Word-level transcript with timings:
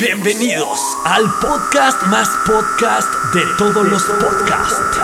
Bienvenidos 0.00 0.80
al 1.04 1.22
podcast 1.40 2.02
más 2.08 2.28
podcast 2.44 3.08
de 3.32 3.42
todos 3.56 3.86
los 3.86 4.02
podcasts. 4.02 4.98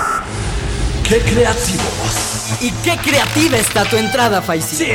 ¡Qué 1.08 1.20
creativos! 1.20 2.60
Y 2.60 2.72
qué 2.82 2.96
creativa 2.96 3.58
está 3.58 3.84
tu 3.84 3.96
entrada, 3.96 4.42
Faisy. 4.42 4.76
Sí. 4.76 4.90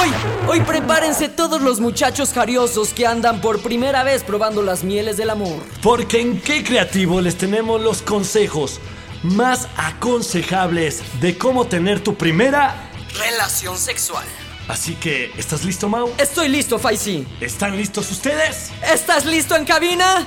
Hoy, 0.00 0.12
hoy 0.46 0.60
prepárense 0.60 1.28
todos 1.28 1.60
los 1.60 1.80
muchachos 1.80 2.32
jariosos 2.32 2.90
que 2.90 3.04
andan 3.04 3.40
por 3.40 3.60
primera 3.60 4.04
vez 4.04 4.22
probando 4.22 4.62
las 4.62 4.84
mieles 4.84 5.16
del 5.16 5.30
amor. 5.30 5.60
Porque 5.82 6.20
en 6.20 6.40
Qué 6.40 6.62
creativo 6.62 7.20
les 7.20 7.36
tenemos 7.36 7.80
los 7.80 8.00
consejos 8.00 8.80
más 9.24 9.66
aconsejables 9.76 11.02
de 11.20 11.36
cómo 11.36 11.66
tener 11.66 12.00
tu 12.00 12.14
primera. 12.14 12.90
Relación 13.18 13.76
sexual. 13.76 14.24
Así 14.68 14.94
que, 14.94 15.30
¿estás 15.36 15.64
listo, 15.64 15.88
Mau? 15.88 16.10
Estoy 16.16 16.48
listo, 16.48 16.78
Faisy. 16.78 17.26
¿Están 17.40 17.76
listos 17.76 18.10
ustedes? 18.10 18.70
¿Estás 18.92 19.26
listo 19.26 19.56
en 19.56 19.64
cabina? 19.64 20.26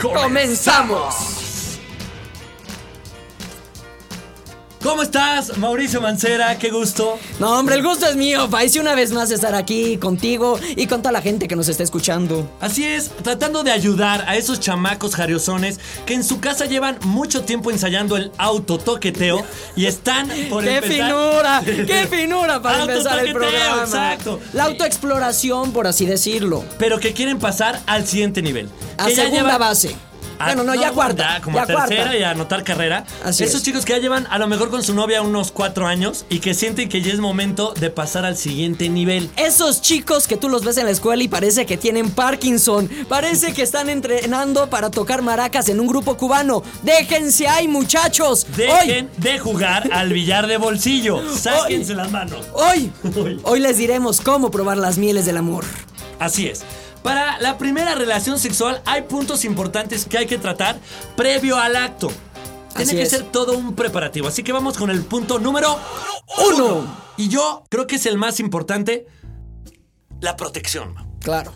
¡Comenzamos! 0.00 1.41
¿Cómo 4.82 5.02
estás, 5.02 5.56
Mauricio 5.58 6.00
Mancera? 6.00 6.58
Qué 6.58 6.70
gusto. 6.70 7.16
No, 7.38 7.56
hombre, 7.58 7.76
el 7.76 7.84
gusto 7.84 8.06
es 8.06 8.16
mío, 8.16 8.48
Faisy, 8.48 8.80
una 8.80 8.96
vez 8.96 9.12
más 9.12 9.30
estar 9.30 9.54
aquí 9.54 9.96
contigo 9.96 10.58
y 10.76 10.86
con 10.88 11.02
toda 11.02 11.12
la 11.12 11.22
gente 11.22 11.46
que 11.46 11.54
nos 11.54 11.68
está 11.68 11.84
escuchando. 11.84 12.50
Así 12.60 12.84
es, 12.84 13.10
tratando 13.22 13.62
de 13.62 13.70
ayudar 13.70 14.24
a 14.26 14.36
esos 14.36 14.58
chamacos 14.58 15.14
jariosones 15.14 15.78
que 16.04 16.14
en 16.14 16.24
su 16.24 16.40
casa 16.40 16.66
llevan 16.66 16.98
mucho 17.04 17.42
tiempo 17.42 17.70
ensayando 17.70 18.16
el 18.16 18.32
autotoqueteo 18.38 19.44
y 19.76 19.86
están 19.86 20.28
por 20.50 20.64
¡Qué 20.64 20.78
empezar- 20.78 21.06
finura! 21.06 21.62
¡Qué 21.86 22.06
finura 22.10 22.60
para 22.60 22.80
empezar 22.82 23.24
el 23.24 23.32
programa! 23.32 23.82
exacto. 23.84 24.40
La 24.52 24.64
autoexploración, 24.64 25.72
por 25.72 25.86
así 25.86 26.06
decirlo. 26.06 26.64
Pero 26.78 26.98
que 26.98 27.12
quieren 27.12 27.38
pasar 27.38 27.80
al 27.86 28.06
siguiente 28.06 28.42
nivel. 28.42 28.68
A 28.98 29.06
Que 29.06 29.14
segunda 29.14 29.42
llevan- 29.42 29.58
base. 29.60 29.94
Ah, 30.38 30.46
bueno, 30.46 30.64
no, 30.64 30.74
ya 30.74 30.90
cuarta. 30.92 31.36
Ya, 31.36 31.40
como 31.42 31.56
ya 31.56 31.62
a 31.62 31.66
tercera 31.66 32.02
cuarta. 32.02 32.16
y 32.18 32.22
a 32.22 32.30
anotar 32.30 32.64
carrera. 32.64 33.04
Así 33.24 33.44
Esos 33.44 33.56
es. 33.56 33.62
chicos 33.62 33.84
que 33.84 33.92
ya 33.92 33.98
llevan 33.98 34.26
a 34.30 34.38
lo 34.38 34.46
mejor 34.48 34.70
con 34.70 34.82
su 34.82 34.94
novia 34.94 35.22
unos 35.22 35.52
cuatro 35.52 35.86
años 35.86 36.24
y 36.28 36.40
que 36.40 36.54
sienten 36.54 36.88
que 36.88 37.02
ya 37.02 37.12
es 37.12 37.20
momento 37.20 37.74
de 37.78 37.90
pasar 37.90 38.24
al 38.24 38.36
siguiente 38.36 38.88
nivel. 38.88 39.30
Esos 39.36 39.80
chicos 39.82 40.26
que 40.26 40.36
tú 40.36 40.48
los 40.48 40.64
ves 40.64 40.76
en 40.78 40.86
la 40.86 40.90
escuela 40.90 41.22
y 41.22 41.28
parece 41.28 41.66
que 41.66 41.76
tienen 41.76 42.10
Parkinson, 42.10 42.88
parece 43.08 43.52
que 43.52 43.62
están 43.62 43.88
entrenando 43.88 44.68
para 44.70 44.90
tocar 44.90 45.22
maracas 45.22 45.68
en 45.68 45.80
un 45.80 45.86
grupo 45.86 46.16
cubano. 46.16 46.62
Déjense 46.82 47.48
ahí, 47.48 47.68
muchachos. 47.68 48.46
Dejen 48.56 49.10
de 49.18 49.38
jugar 49.38 49.88
al 49.92 50.12
billar 50.12 50.46
de 50.46 50.56
bolsillo. 50.56 51.22
Sáquense 51.36 51.94
las 51.94 52.10
manos. 52.10 52.46
Hoy, 52.52 52.92
hoy 53.44 53.60
les 53.60 53.76
diremos 53.78 54.20
cómo 54.20 54.50
probar 54.50 54.76
las 54.76 54.98
mieles 54.98 55.26
del 55.26 55.36
amor. 55.36 55.64
Así 56.18 56.46
es. 56.46 56.62
Para 57.02 57.38
la 57.40 57.58
primera 57.58 57.94
relación 57.94 58.38
sexual 58.38 58.80
hay 58.84 59.02
puntos 59.02 59.44
importantes 59.44 60.06
que 60.06 60.18
hay 60.18 60.26
que 60.26 60.38
tratar 60.38 60.78
previo 61.16 61.56
al 61.56 61.76
acto. 61.76 62.08
Tiene 62.76 62.84
Así 62.84 62.96
que 62.96 63.02
es. 63.02 63.10
ser 63.10 63.24
todo 63.24 63.56
un 63.56 63.74
preparativo. 63.74 64.28
Así 64.28 64.42
que 64.42 64.52
vamos 64.52 64.78
con 64.78 64.90
el 64.90 65.02
punto 65.04 65.38
número 65.38 65.78
Uno. 66.48 67.02
Y 67.16 67.28
yo 67.28 67.64
creo 67.68 67.86
que 67.86 67.96
es 67.96 68.06
el 68.06 68.16
más 68.16 68.40
importante. 68.40 69.06
La 70.20 70.36
protección. 70.36 70.94
Claro. 71.20 71.52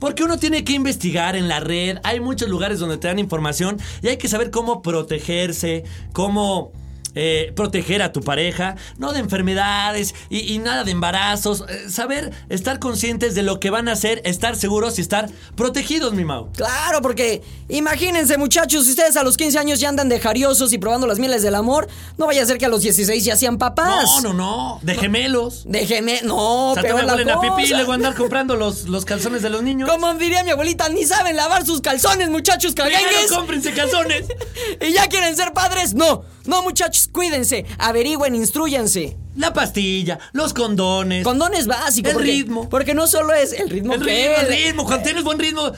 Porque 0.00 0.24
uno 0.24 0.38
tiene 0.38 0.64
que 0.64 0.72
investigar 0.72 1.36
en 1.36 1.48
la 1.48 1.60
red, 1.60 1.98
hay 2.02 2.20
muchos 2.20 2.48
lugares 2.48 2.78
donde 2.78 2.98
te 2.98 3.08
dan 3.08 3.18
información 3.18 3.78
y 4.02 4.08
hay 4.08 4.16
que 4.18 4.28
saber 4.28 4.50
cómo 4.50 4.82
protegerse, 4.82 5.84
cómo 6.12 6.72
eh, 7.16 7.52
proteger 7.56 8.02
a 8.02 8.12
tu 8.12 8.20
pareja, 8.20 8.76
no 8.98 9.12
de 9.12 9.18
enfermedades 9.18 10.14
y, 10.30 10.52
y 10.54 10.58
nada 10.58 10.84
de 10.84 10.92
embarazos, 10.92 11.64
eh, 11.68 11.90
saber 11.90 12.30
estar 12.48 12.78
conscientes 12.78 13.34
de 13.34 13.42
lo 13.42 13.58
que 13.58 13.70
van 13.70 13.88
a 13.88 13.92
hacer, 13.92 14.22
estar 14.24 14.54
seguros 14.54 14.98
y 14.98 15.00
estar 15.00 15.28
protegidos, 15.56 16.12
mi 16.14 16.24
Mau. 16.24 16.52
Claro, 16.52 17.02
porque 17.02 17.42
imagínense, 17.68 18.38
muchachos, 18.38 18.84
si 18.84 18.90
ustedes 18.90 19.16
a 19.16 19.22
los 19.24 19.36
15 19.36 19.58
años 19.58 19.80
ya 19.80 19.88
andan 19.88 20.08
de 20.08 20.20
jariosos 20.20 20.72
y 20.72 20.78
probando 20.78 21.06
las 21.06 21.18
mieles 21.18 21.42
del 21.42 21.54
amor, 21.54 21.88
no 22.18 22.26
vaya 22.26 22.42
a 22.42 22.46
ser 22.46 22.58
que 22.58 22.66
a 22.66 22.68
los 22.68 22.82
16 22.82 23.24
ya 23.24 23.34
sean 23.36 23.58
papás. 23.58 24.04
No, 24.22 24.32
no, 24.32 24.34
no, 24.34 24.78
de 24.82 24.94
gemelos. 24.94 25.64
Déjeme, 25.66 26.20
no, 26.22 26.70
O 26.70 26.74
sea, 26.74 26.82
peor 26.82 27.04
la 27.04 27.14
huelen 27.14 27.30
a 27.30 27.40
pipí 27.40 27.54
y 27.60 27.62
cosa. 27.62 27.76
luego 27.76 27.92
andar 27.92 28.14
comprando 28.14 28.56
los, 28.56 28.84
los 28.84 29.04
calzones 29.04 29.42
de 29.42 29.50
los 29.50 29.62
niños. 29.62 29.88
Como 29.90 30.12
diría 30.14 30.44
mi 30.44 30.50
abuelita, 30.50 30.88
ni 30.90 31.04
saben 31.04 31.36
lavar 31.36 31.64
sus 31.64 31.80
calzones, 31.80 32.28
muchachos 32.28 32.74
Primero 32.74 32.94
caguengues. 32.96 33.32
cómprense 33.32 33.72
calzones. 33.72 34.26
¿Y 34.80 34.92
ya 34.92 35.06
quieren 35.08 35.34
ser 35.36 35.52
padres? 35.52 35.94
No, 35.94 36.24
no, 36.46 36.62
muchachos, 36.62 37.08
cuídense, 37.12 37.64
averigüen, 37.78 38.34
instruyanse. 38.34 39.16
La 39.36 39.52
pastilla, 39.52 40.18
los 40.32 40.54
condones. 40.54 41.24
Condones 41.24 41.66
básicos. 41.66 42.10
El 42.10 42.16
porque- 42.16 42.30
ritmo. 42.30 42.68
Porque 42.68 42.94
no 42.94 43.06
solo 43.06 43.34
es 43.34 43.52
el 43.52 43.68
ritmo 43.68 43.94
el 43.94 44.04
que 44.04 44.06
ritmo, 44.06 44.36
el 44.40 44.48
ritmo, 44.48 44.84
cuando 44.84 45.04
tienes 45.04 45.24
buen 45.24 45.38
ritmo. 45.38 45.72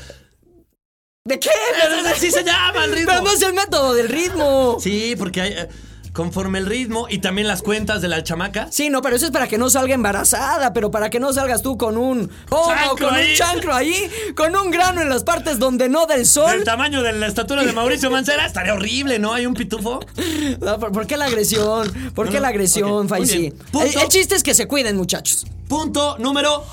¿De 1.25 1.39
qué? 1.39 1.51
Así 2.15 2.31
se 2.31 2.43
llama 2.45 2.84
el 2.84 2.93
ritmo. 2.93 3.09
Pero 3.12 3.23
no 3.23 3.31
es 3.33 3.43
el 3.43 3.53
método 3.53 3.95
del 3.95 4.09
ritmo. 4.09 4.79
Sí, 4.81 5.15
porque 5.19 5.41
hay, 5.43 5.53
eh, 5.53 5.69
conforme 6.13 6.59
el 6.59 6.67
ritmo 6.67 7.07
y 7.09 7.19
también 7.19 7.47
las 7.49 7.63
cuentas 7.63 8.03
de 8.03 8.09
la 8.09 8.23
chamaca. 8.25 8.69
Sí, 8.71 8.91
no, 8.91 9.03
pero 9.03 9.17
eso 9.17 9.27
es 9.27 9.31
para 9.31 9.47
que 9.49 9.59
no 9.59 9.71
salga 9.71 9.95
embarazada, 9.95 10.73
pero 10.73 10.91
para 10.91 11.11
que 11.11 11.21
no 11.21 11.33
salgas 11.33 11.63
tú 11.63 11.77
con 11.79 11.97
un 11.97 12.31
oh, 12.51 12.69
Chancro 12.69 13.07
con 13.07 13.15
ahí. 13.15 13.31
un 13.31 13.37
chancro 13.37 13.75
ahí, 13.75 14.11
con 14.35 14.55
un 14.57 14.71
grano 14.71 15.01
en 15.03 15.09
las 15.09 15.25
partes 15.25 15.59
donde 15.59 15.89
no 15.89 16.07
del 16.07 16.27
sol. 16.27 16.53
El 16.55 16.65
tamaño 16.65 17.03
de 17.03 17.13
la 17.13 17.27
estatura 17.27 17.63
de 17.65 17.73
Mauricio 17.73 18.11
Mancera 18.11 18.47
estaría 18.47 18.75
horrible, 18.75 19.19
¿no? 19.19 19.33
Hay 19.33 19.47
un 19.47 19.55
pitufo. 19.55 20.01
No, 20.61 20.79
¿por, 20.79 20.93
por 20.93 21.07
qué 21.07 21.17
la 21.17 21.27
agresión? 21.27 21.93
¿Por 22.15 22.27
No, 22.27 22.33
qué 22.33 22.39
no, 22.39 22.43
la 22.43 22.49
agresión, 22.49 22.91
ok, 22.91 22.99
muy 23.01 23.09
Faisy? 23.09 23.39
bien. 23.39 23.55
El, 23.75 23.99
el 24.03 24.09
chiste 24.09 24.35
es 24.35 24.43
que 24.43 24.55
se 24.55 24.67
cuiden, 24.67 24.97
muchachos. 24.97 25.47
Punto 25.69 26.17
número 26.19 26.65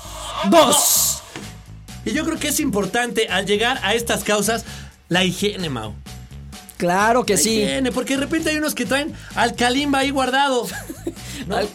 Dos. 0.50 1.18
Y 2.04 2.12
yo 2.12 2.24
creo 2.24 2.38
que 2.38 2.48
es 2.48 2.60
importante 2.60 3.28
al 3.28 3.46
llegar 3.46 3.80
a 3.82 3.94
estas 3.94 4.24
causas 4.24 4.64
la 5.08 5.24
higiene, 5.24 5.68
Mau. 5.70 5.94
Claro 6.76 7.24
que 7.24 7.36
sí. 7.36 7.60
higiene, 7.60 7.92
porque 7.92 8.14
de 8.14 8.20
repente 8.20 8.50
hay 8.50 8.56
unos 8.56 8.74
que 8.74 8.84
traen 8.84 9.14
al 9.34 9.54
Kalimba 9.54 10.00
ahí 10.00 10.10
guardado. 10.10 10.66
¿no? 11.46 11.56
Al- 11.56 11.68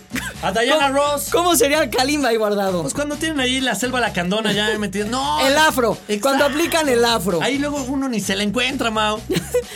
A 0.44 0.52
Diana 0.52 0.88
¿Cómo- 0.88 0.94
Ross. 1.00 1.28
¿Cómo 1.32 1.56
sería 1.56 1.84
el 1.84 1.90
Kalimba 1.90 2.30
ahí 2.30 2.38
guardado? 2.38 2.82
Pues 2.82 2.94
cuando 2.96 3.16
tienen 3.16 3.40
ahí 3.40 3.62
la 3.62 3.76
selva 3.76 4.00
lacandona 4.00 4.52
ya 4.54 4.76
metida. 4.80 5.06
No. 5.06 5.40
El 5.46 5.56
afro. 5.58 5.94
Exacto. 6.08 6.22
Cuando 6.22 6.46
aplican 6.46 6.90
el 6.90 7.06
afro. 7.06 7.40
Ahí 7.42 7.58
luego 7.60 7.84
uno 7.84 8.10
ni 8.10 8.20
se 8.20 8.36
le 8.36 8.44
encuentra, 8.44 8.90
Mau. 8.92 9.20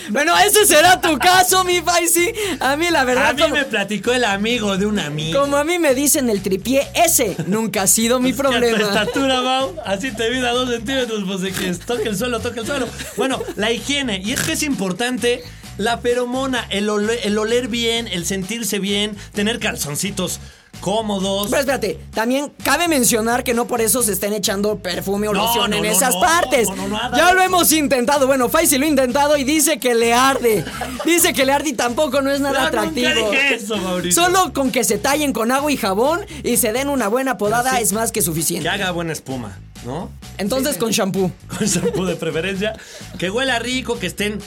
Bueno, 0.10 0.38
ese 0.38 0.66
será 0.66 1.02
tu 1.02 1.18
caso, 1.18 1.64
mi 1.64 1.82
Faisy. 1.82 2.32
A 2.60 2.76
mí, 2.76 2.90
la 2.92 3.04
verdad, 3.04 3.30
A 3.30 3.34
mí 3.34 3.42
como, 3.42 3.56
me 3.56 3.64
platicó 3.66 4.12
el 4.14 4.24
amigo 4.24 4.78
de 4.78 4.86
un 4.86 5.00
amigo. 5.00 5.40
como 5.42 5.58
a 5.58 5.64
mí 5.64 5.80
me 5.80 5.96
dicen 5.96 6.30
el 6.30 6.42
tripié, 6.44 6.88
ese 6.94 7.36
nunca 7.48 7.84
ha 7.84 7.88
sido 7.88 8.20
mi 8.20 8.32
Que 8.34 8.42
a 8.42 8.44
tu 8.44 8.50
problema. 8.52 8.78
estatura, 8.80 9.42
Mau, 9.42 9.76
así 9.86 10.12
te 10.12 10.30
vida 10.30 10.52
dos 10.52 10.70
centímetros, 10.70 11.24
pues 11.26 11.42
de 11.42 11.52
que 11.52 11.74
toque 11.74 12.10
el 12.10 12.18
suelo, 12.18 12.40
toque 12.40 12.60
el 12.60 12.66
suelo. 12.68 12.88
Bueno, 13.18 13.42
la 13.56 13.72
higiene. 13.72 14.22
Y 14.24 14.32
es 14.34 14.42
que 14.42 14.54
es 14.54 14.62
importante 14.64 15.44
la 15.78 15.98
feromona, 15.98 16.66
el 16.70 16.90
oler, 16.90 17.20
el 17.24 17.38
oler 17.38 17.68
bien, 17.68 18.08
el 18.08 18.26
sentirse 18.26 18.80
bien, 18.80 19.16
tener 19.34 19.60
calzoncitos 19.60 20.40
cómodos. 20.82 21.48
Pero 21.50 21.62
espérate, 21.62 22.00
también 22.14 22.52
cabe 22.64 22.88
mencionar 22.90 23.44
que 23.46 23.54
no 23.54 23.66
por 23.66 23.80
eso 23.82 24.04
se 24.04 24.12
estén 24.12 24.34
echando 24.34 24.78
perfume 24.80 25.28
o 25.30 25.34
No, 25.34 25.44
loción 25.46 25.72
no, 25.72 25.78
en 25.78 25.84
no, 25.84 25.90
esas 25.90 26.16
partes. 26.18 26.68
no, 26.68 26.76
no, 26.76 26.88
nada 26.90 27.18
ya 27.18 27.34
lo 27.34 27.42
hemos 27.42 27.72
intentado. 27.72 28.28
Bueno, 28.28 28.50
Faisy 28.50 28.78
lo 28.78 28.86
ha 28.86 28.90
intentado 28.90 29.38
y 29.38 29.44
dice 29.46 29.80
que 29.80 29.96
le 29.96 30.14
arde. 30.14 30.64
Dice 31.06 31.34
que 31.34 31.46
le 31.46 31.54
arde 31.54 31.70
y 31.70 31.74
tampoco 31.74 32.22
no 32.22 32.30
es 32.32 32.40
nada 32.42 32.68
atractivo. 32.68 33.10
nunca 33.10 33.32
dije 33.32 33.56
eso, 33.56 33.78
Mauricio. 33.78 34.24
Solo 34.24 34.52
con 34.54 34.72
que 34.72 34.84
se 34.84 34.98
tallen 34.98 35.34
con 35.34 35.52
agua 35.52 35.72
y 35.72 35.78
jabón 35.78 36.26
y 36.44 36.58
se 36.58 36.74
den 36.74 36.90
una 36.90 37.08
buena 37.08 37.38
podada 37.38 37.78
Sí. 37.78 37.84
es 37.84 37.94
más 37.94 38.12
que 38.12 38.20
Que 38.20 38.26
suficiente. 38.26 38.68
haga 38.70 38.92
buena 38.92 39.14
espuma, 39.14 39.58
¿no? 39.86 40.10
Entonces 40.38 40.78
con 40.78 40.92
shampoo. 40.92 41.32
Con 41.58 41.68
shampoo 41.68 42.06
de 42.06 42.16
preferencia. 42.16 42.74
Que 43.18 43.30
huela 43.30 43.60
rico, 43.60 43.98
que 44.00 44.08
estén 44.08 44.40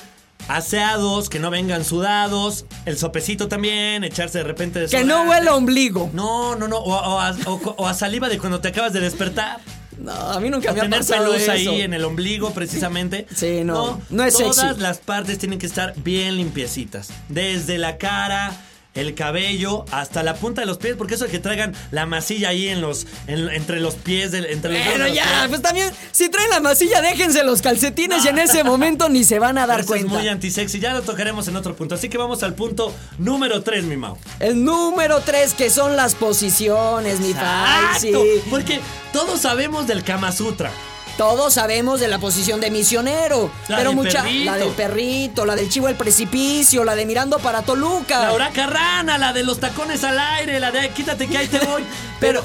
aseados, 0.49 1.29
que 1.29 1.39
no 1.39 1.51
vengan 1.51 1.85
sudados. 1.85 2.65
El 2.87 2.99
sopecito 2.99 3.49
también, 3.49 4.03
echarse 4.05 4.39
de 4.39 4.45
repente 4.45 4.81
de 4.81 4.87
Que 4.89 5.05
no 5.05 5.25
huela 5.25 5.53
a 5.53 5.55
ombligo. 5.55 6.11
No, 6.13 6.57
no, 6.57 6.67
no. 6.69 6.79
O, 6.79 6.91
o 6.93 7.21
a, 7.21 7.37
o- 7.47 7.75
o 7.77 7.87
a 7.87 7.95
saliva 7.95 8.29
de 8.29 8.39
cuando 8.39 8.61
te 8.61 8.69
acabas 8.69 8.93
de 8.93 9.01
despertar. 9.01 9.61
No, 9.99 10.13
a 10.13 10.39
mí 10.41 10.49
nunca 10.49 10.71
O 10.71 10.75
me 10.75 10.81
ha 10.81 10.83
tener 10.85 11.01
pasado 11.01 11.25
pelos 11.33 11.43
eso. 11.43 11.51
ahí 11.51 11.81
en 11.83 11.93
el 11.93 12.05
ombligo, 12.05 12.53
precisamente. 12.53 13.27
Sí, 13.35 13.63
no, 13.65 14.01
no 14.11 14.23
es 14.25 14.37
Todas 14.39 14.57
sexy. 14.57 14.81
las 14.81 14.99
partes 14.99 15.39
tienen 15.39 15.59
que 15.59 15.67
estar 15.67 15.93
bien 15.97 16.37
limpiecitas. 16.37 17.09
Desde 17.29 17.79
la 17.79 17.99
cara, 17.99 18.53
el 18.99 19.15
cabello, 19.15 19.85
hasta 19.91 20.23
la 20.23 20.35
punta 20.35 20.61
de 20.61 20.67
los 20.67 20.79
pies, 20.79 20.95
porque 20.97 21.15
eso 21.15 21.25
de 21.25 21.31
que 21.31 21.39
traigan 21.39 21.75
la 21.91 22.07
masilla 22.07 22.51
ahí 22.51 22.69
en 22.69 22.81
los, 22.81 23.07
en- 23.27 23.49
entre 23.51 23.81
los 23.81 23.95
pies, 23.95 24.31
del, 24.33 24.47
entre 24.47 24.73
los 24.73 24.99
los 24.99 25.13
ya, 25.15 25.47
pues 25.49 25.63
también, 25.63 25.91
si 26.13 26.29
traen 26.29 26.51
la 26.51 26.61
masilla, 26.61 27.01
déjense 27.01 27.45
los 27.45 27.63
calcetines 27.63 28.25
y 28.25 28.29
en 28.29 28.39
ese 28.39 28.65
momento 28.65 29.09
ni 29.09 29.25
se 29.25 29.39
van 29.39 29.59
a 29.59 29.67
dar 29.67 29.81
Eso 29.81 29.95
es 29.95 30.01
cuenta. 30.03 30.19
muy 30.19 30.29
antisexy, 30.29 30.81
ya 30.81 30.93
lo 30.95 31.03
tocaremos 31.03 31.47
en 31.49 31.57
otro 31.57 31.75
punto. 31.77 31.95
Así 31.95 32.09
que 32.09 32.19
vamos 32.19 32.43
al 32.43 32.55
punto 32.55 32.95
número 33.19 33.63
3, 33.63 33.85
mi 33.85 33.97
Mau. 33.97 34.17
El 34.41 34.65
número 34.65 35.21
3, 35.21 35.55
que 35.55 35.71
son 35.71 35.97
las 35.97 36.15
posiciones, 36.15 37.21
mi. 37.21 37.31
Exacto, 37.31 38.23
porque 38.51 38.81
todos 39.13 39.41
sabemos 39.41 39.87
del 39.87 40.03
Kama 40.05 40.33
Sutra. 40.33 40.71
Todos 41.19 41.55
sabemos 41.55 41.99
de 41.99 42.07
la 42.07 42.21
posición 42.21 42.61
de 42.61 42.71
misionero. 42.71 43.51
La 43.67 43.79
pero 43.79 43.93
mucha. 43.93 44.23
perrito. 44.23 44.45
La 44.45 44.57
del 44.57 44.69
perrito, 44.69 45.45
la 45.45 45.57
del 45.57 45.69
chivo 45.69 45.89
del 45.89 45.97
precipicio, 45.97 46.85
la 46.85 46.95
de 46.95 47.05
mirando 47.07 47.41
para 47.41 47.63
Toluca. 47.63 48.23
La 48.23 48.33
huraca 48.33 48.69
rana, 48.69 49.19
la 49.19 49.33
de 49.33 49.43
los 49.43 49.59
tacones 49.59 50.05
al 50.05 50.17
aire, 50.17 50.61
la 50.61 50.71
de 50.71 50.89
quítate 50.91 51.27
que 51.27 51.37
ahí 51.37 51.49
te 51.49 51.59
voy. 51.59 51.85
Pero 52.21 52.45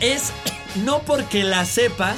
es 0.00 0.24
no 0.84 1.00
porque 1.00 1.42
la 1.42 1.64
sepas 1.64 2.16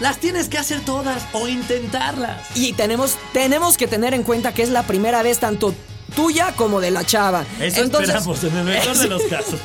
las 0.00 0.16
tienes 0.16 0.48
que 0.48 0.56
hacer 0.56 0.80
todas 0.80 1.22
o 1.34 1.46
intentarlas. 1.46 2.48
Y 2.54 2.72
tenemos, 2.72 3.18
tenemos 3.34 3.76
que 3.76 3.86
tener 3.86 4.14
en 4.14 4.22
cuenta 4.22 4.54
que 4.54 4.62
es 4.62 4.70
la 4.70 4.84
primera 4.84 5.22
vez 5.22 5.40
tanto 5.40 5.74
tuya 6.14 6.52
como 6.56 6.80
de 6.80 6.90
la 6.90 7.04
chava. 7.04 7.44
Eso 7.60 7.82
esperamos, 7.82 8.44
en 8.44 8.56
el 8.56 8.64
mejor 8.64 8.96
de 8.96 9.08
los 9.08 9.22
casos. 9.30 9.60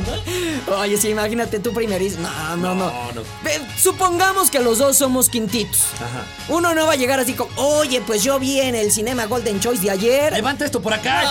Oye, 0.80 0.98
sí, 0.98 1.10
imagínate 1.10 1.60
tú 1.60 1.74
primerizo. 1.74 2.20
No, 2.20 2.58
no, 2.58 2.76
no. 2.76 2.90
No, 2.90 3.12
no. 3.14 3.22
Ve, 3.44 3.60
Supongamos 3.78 4.50
que 4.52 4.60
los 4.60 4.78
dos 4.78 4.98
somos 4.98 5.30
quintitos. 5.30 5.86
Ajá. 5.96 6.26
Uno 6.50 6.74
no 6.74 6.86
va 6.86 6.94
a 6.94 6.96
llegar 6.96 7.20
así 7.20 7.34
como, 7.34 7.50
oye, 7.56 8.02
pues 8.06 8.24
yo 8.24 8.40
vi 8.40 8.60
en 8.60 8.76
el 8.76 8.92
cinema 8.92 9.26
Golden 9.26 9.60
Choice 9.60 9.82
de 9.82 9.92
ayer. 9.92 10.34
Levanta 10.34 10.66
esto 10.66 10.82
por 10.82 10.94
acá. 10.94 11.24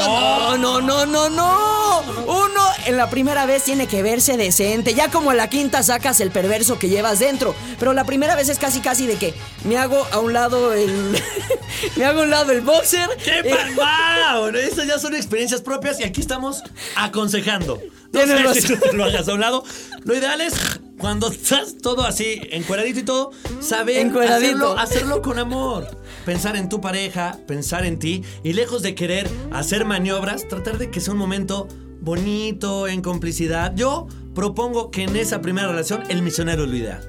No, 0.00 0.56
no, 0.56 0.80
no, 0.80 1.06
no, 1.06 1.28
no. 1.28 2.00
Uno 2.26 2.60
en 2.86 2.96
la 2.96 3.10
primera 3.10 3.46
vez 3.46 3.64
tiene 3.64 3.86
que 3.86 4.02
verse 4.02 4.36
decente. 4.36 4.94
Ya 4.94 5.10
como 5.10 5.32
en 5.32 5.38
la 5.38 5.48
quinta 5.48 5.82
sacas 5.82 6.20
el 6.20 6.30
perverso 6.30 6.78
que 6.78 6.88
llevas 6.88 7.18
dentro. 7.18 7.54
Pero 7.78 7.92
la 7.92 8.04
primera 8.04 8.34
vez 8.36 8.48
es 8.48 8.58
casi, 8.58 8.80
casi 8.80 9.06
de 9.06 9.16
que 9.16 9.34
me 9.64 9.76
hago 9.78 10.06
a 10.12 10.18
un 10.18 10.32
lado 10.32 10.72
el. 10.72 11.20
me 11.96 12.04
hago 12.04 12.20
a 12.20 12.22
un 12.24 12.30
lado 12.30 12.52
el 12.52 12.60
boxer. 12.60 13.08
¡Qué 13.24 13.42
palmao! 13.48 14.50
Esas 14.66 14.86
ya 14.86 14.98
son 14.98 15.14
experiencias 15.14 15.60
propias 15.60 16.00
y 16.00 16.04
aquí 16.04 16.20
estamos 16.20 16.62
aconsejando. 16.96 17.80
No 18.12 18.20
sé 18.20 18.26
si 18.36 18.42
razón. 18.42 18.78
tú 18.80 18.88
te 18.90 18.96
lo 18.96 19.04
hagas 19.04 19.28
a 19.28 19.34
un 19.34 19.40
lado. 19.40 19.64
Lo 20.04 20.14
ideal 20.16 20.40
es 20.40 20.54
cuando 20.98 21.30
estás 21.30 21.76
todo 21.78 22.04
así, 22.04 22.40
encueradito 22.50 23.00
y 23.00 23.02
todo, 23.02 23.30
saber 23.60 24.06
hacerlo, 24.28 24.78
hacerlo 24.78 25.22
con 25.22 25.38
amor. 25.38 25.86
Pensar 26.24 26.56
en 26.56 26.68
tu 26.68 26.80
pareja, 26.80 27.38
pensar 27.46 27.84
en 27.84 27.98
ti 27.98 28.22
y 28.42 28.54
lejos 28.54 28.82
de 28.82 28.94
querer 28.94 29.28
hacer 29.52 29.84
maniobras, 29.84 30.48
tratar 30.48 30.78
de 30.78 30.90
que 30.90 31.00
sea 31.00 31.12
un 31.12 31.18
momento 31.18 31.68
bonito, 32.00 32.88
en 32.88 33.02
complicidad. 33.02 33.72
Yo 33.76 34.06
propongo 34.34 34.90
que 34.90 35.02
en 35.04 35.16
esa 35.16 35.40
primera 35.40 35.68
relación 35.68 36.02
el 36.08 36.22
misionero 36.22 36.64
es 36.64 36.70
lo 36.70 36.76
ideal. 36.76 37.08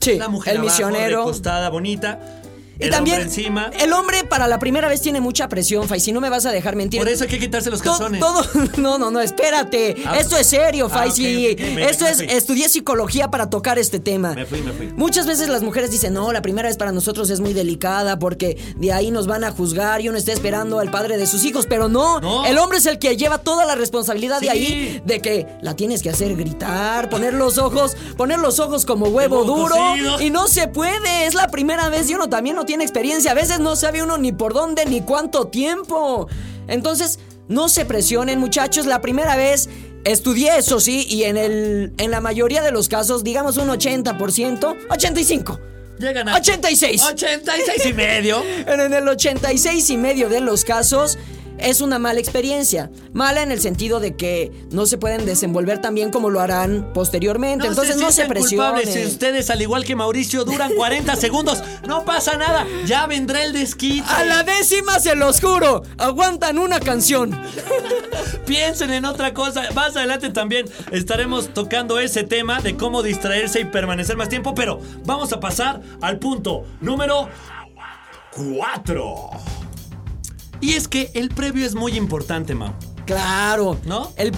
sí, 0.00 0.16
La 0.16 0.28
mujer 0.28 0.54
el 0.54 0.60
abajo, 0.60 0.70
misionero. 0.76 1.18
recostada, 1.20 1.68
bonita. 1.70 2.41
Y 2.82 2.84
el 2.86 2.90
también, 2.90 3.16
hombre 3.20 3.28
encima. 3.34 3.70
el 3.78 3.92
hombre 3.92 4.24
para 4.24 4.46
la 4.48 4.58
primera 4.58 4.88
vez 4.88 5.00
tiene 5.00 5.20
mucha 5.20 5.48
presión, 5.48 5.88
Fai. 5.88 6.00
Si 6.00 6.12
no 6.12 6.20
me 6.20 6.28
vas 6.28 6.46
a 6.46 6.50
dejar 6.52 6.76
mentir. 6.76 7.00
Por 7.00 7.08
eso 7.08 7.24
hay 7.24 7.30
que 7.30 7.38
quitarse 7.38 7.70
los 7.70 7.82
calzones. 7.82 8.20
Todo, 8.20 8.44
no, 8.78 8.98
no, 8.98 9.10
no, 9.10 9.20
espérate. 9.20 9.96
Ah, 10.06 10.18
Esto 10.18 10.36
es 10.36 10.46
serio, 10.46 10.88
ah, 10.92 11.06
Esto 11.06 11.22
me 12.04 12.10
es, 12.10 12.20
estudié 12.20 12.68
psicología 12.68 13.30
para 13.30 13.50
tocar 13.50 13.78
este 13.78 14.00
tema. 14.00 14.34
Me 14.34 14.46
fui, 14.46 14.60
me 14.62 14.72
fui. 14.72 14.88
Muchas 14.96 15.26
veces 15.26 15.48
las 15.48 15.62
mujeres 15.62 15.90
dicen, 15.90 16.14
no, 16.14 16.32
la 16.32 16.42
primera 16.42 16.68
vez 16.68 16.76
para 16.76 16.92
nosotros 16.92 17.30
es 17.30 17.40
muy 17.40 17.52
delicada 17.52 18.18
porque 18.18 18.58
de 18.76 18.92
ahí 18.92 19.10
nos 19.10 19.26
van 19.26 19.44
a 19.44 19.50
juzgar 19.50 20.00
y 20.00 20.08
uno 20.08 20.18
está 20.18 20.32
esperando 20.32 20.78
al 20.80 20.90
padre 20.90 21.16
de 21.16 21.26
sus 21.26 21.44
hijos, 21.44 21.66
pero 21.66 21.88
no, 21.88 22.20
No. 22.20 22.44
el 22.46 22.58
hombre 22.58 22.78
es 22.78 22.86
el 22.86 22.98
que 22.98 23.16
lleva 23.16 23.38
toda 23.38 23.64
la 23.64 23.74
responsabilidad 23.74 24.40
de 24.40 24.50
ahí, 24.50 25.02
de 25.04 25.20
que 25.20 25.46
la 25.62 25.74
tienes 25.76 26.02
que 26.02 26.10
hacer 26.10 26.34
gritar, 26.36 27.08
poner 27.10 27.34
los 27.34 27.58
ojos, 27.58 27.96
poner 28.16 28.38
los 28.38 28.58
ojos 28.60 28.84
como 28.86 29.06
huevo 29.06 29.44
duro 29.44 29.76
y 30.20 30.30
no 30.30 30.48
se 30.48 30.68
puede, 30.68 31.26
es 31.26 31.34
la 31.34 31.48
primera 31.48 31.88
vez 31.88 32.08
y 32.10 32.14
uno 32.14 32.28
también 32.28 32.56
no 32.56 32.64
tiene 32.64 32.71
experiencia, 32.80 33.32
a 33.32 33.34
veces 33.34 33.60
no 33.60 33.76
sabe 33.76 34.02
uno 34.02 34.18
ni 34.18 34.32
por 34.32 34.54
dónde 34.54 34.84
ni 34.86 35.02
cuánto 35.02 35.48
tiempo. 35.48 36.28
Entonces, 36.68 37.18
no 37.48 37.68
se 37.68 37.84
presionen 37.84 38.38
muchachos, 38.38 38.86
la 38.86 39.00
primera 39.00 39.36
vez 39.36 39.68
estudié 40.04 40.56
eso 40.56 40.80
sí 40.80 41.06
y 41.08 41.24
en 41.24 41.36
el 41.36 41.92
en 41.98 42.10
la 42.10 42.20
mayoría 42.20 42.62
de 42.62 42.72
los 42.72 42.88
casos, 42.88 43.24
digamos 43.24 43.56
un 43.56 43.68
80%, 43.68 44.76
85. 44.90 45.60
Llegan 45.98 46.28
a 46.28 46.36
86. 46.36 47.04
86 47.04 47.86
y 47.86 47.92
medio. 47.92 48.42
En 48.66 48.92
el 48.92 49.08
86 49.08 49.90
y 49.90 49.96
medio 49.96 50.28
de 50.28 50.40
los 50.40 50.64
casos 50.64 51.18
es 51.62 51.80
una 51.80 51.98
mala 51.98 52.20
experiencia. 52.20 52.90
Mala 53.12 53.42
en 53.42 53.52
el 53.52 53.60
sentido 53.60 54.00
de 54.00 54.16
que 54.16 54.52
no 54.70 54.86
se 54.86 54.98
pueden 54.98 55.24
desenvolver 55.24 55.80
tan 55.80 55.94
bien 55.94 56.10
como 56.10 56.30
lo 56.30 56.40
harán 56.40 56.92
posteriormente. 56.92 57.66
Entonces 57.66 57.96
no 57.96 58.12
se 58.12 58.26
presionen. 58.26 58.86
Si 58.86 59.04
ustedes, 59.04 59.50
al 59.50 59.62
igual 59.62 59.84
que 59.84 59.96
Mauricio, 59.96 60.44
duran 60.44 60.72
40 60.76 61.16
segundos, 61.16 61.62
no 61.86 62.04
pasa 62.04 62.36
nada. 62.36 62.66
Ya 62.86 63.06
vendrá 63.06 63.44
el 63.44 63.52
desquite. 63.52 64.06
A 64.08 64.24
la 64.24 64.42
décima 64.42 64.98
se 65.00 65.14
los 65.14 65.40
juro, 65.40 65.82
aguantan 65.98 66.58
una 66.58 66.80
canción. 66.80 67.30
Piensen 68.46 68.92
en 68.92 69.04
otra 69.04 69.32
cosa. 69.34 69.62
Más 69.74 69.96
adelante 69.96 70.30
también 70.30 70.66
estaremos 70.90 71.54
tocando 71.54 71.98
ese 71.98 72.24
tema 72.24 72.60
de 72.60 72.76
cómo 72.76 73.02
distraerse 73.02 73.60
y 73.60 73.64
permanecer 73.64 74.16
más 74.16 74.28
tiempo. 74.28 74.54
Pero 74.54 74.80
vamos 75.04 75.32
a 75.32 75.40
pasar 75.40 75.80
al 76.00 76.18
punto 76.18 76.64
número 76.80 77.28
4. 78.34 79.30
Y 80.62 80.74
es 80.74 80.88
que 80.88 81.10
el 81.14 81.28
previo 81.28 81.66
es 81.66 81.74
muy 81.74 81.96
importante, 81.96 82.54
Mau. 82.54 82.72
Claro. 83.04 83.78
¿No? 83.84 84.12
El... 84.16 84.32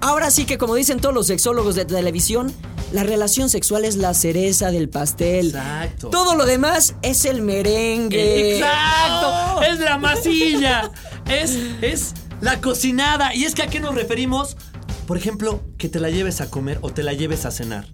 Ahora 0.00 0.30
sí 0.30 0.44
que 0.44 0.58
como 0.58 0.76
dicen 0.76 1.00
todos 1.00 1.14
los 1.14 1.26
sexólogos 1.26 1.74
de 1.74 1.84
televisión, 1.84 2.54
la 2.92 3.02
relación 3.02 3.48
sexual 3.48 3.84
es 3.84 3.96
la 3.96 4.14
cereza 4.14 4.70
del 4.70 4.88
pastel. 4.88 5.48
Exacto. 5.48 6.10
Todo 6.10 6.34
lo 6.34 6.46
demás 6.46 6.94
es 7.02 7.24
el 7.24 7.42
merengue. 7.42 8.58
Exacto, 8.58 9.62
es 9.62 9.80
la 9.80 9.98
masilla, 9.98 10.92
es, 11.26 11.58
es 11.80 12.14
la 12.40 12.60
cocinada. 12.60 13.34
Y 13.34 13.44
es 13.44 13.54
que 13.54 13.62
a 13.62 13.66
qué 13.68 13.80
nos 13.80 13.94
referimos, 13.94 14.56
por 15.06 15.16
ejemplo, 15.16 15.62
que 15.78 15.88
te 15.88 15.98
la 15.98 16.10
lleves 16.10 16.40
a 16.40 16.50
comer 16.50 16.78
o 16.82 16.90
te 16.90 17.02
la 17.02 17.14
lleves 17.14 17.46
a 17.46 17.50
cenar. 17.50 17.86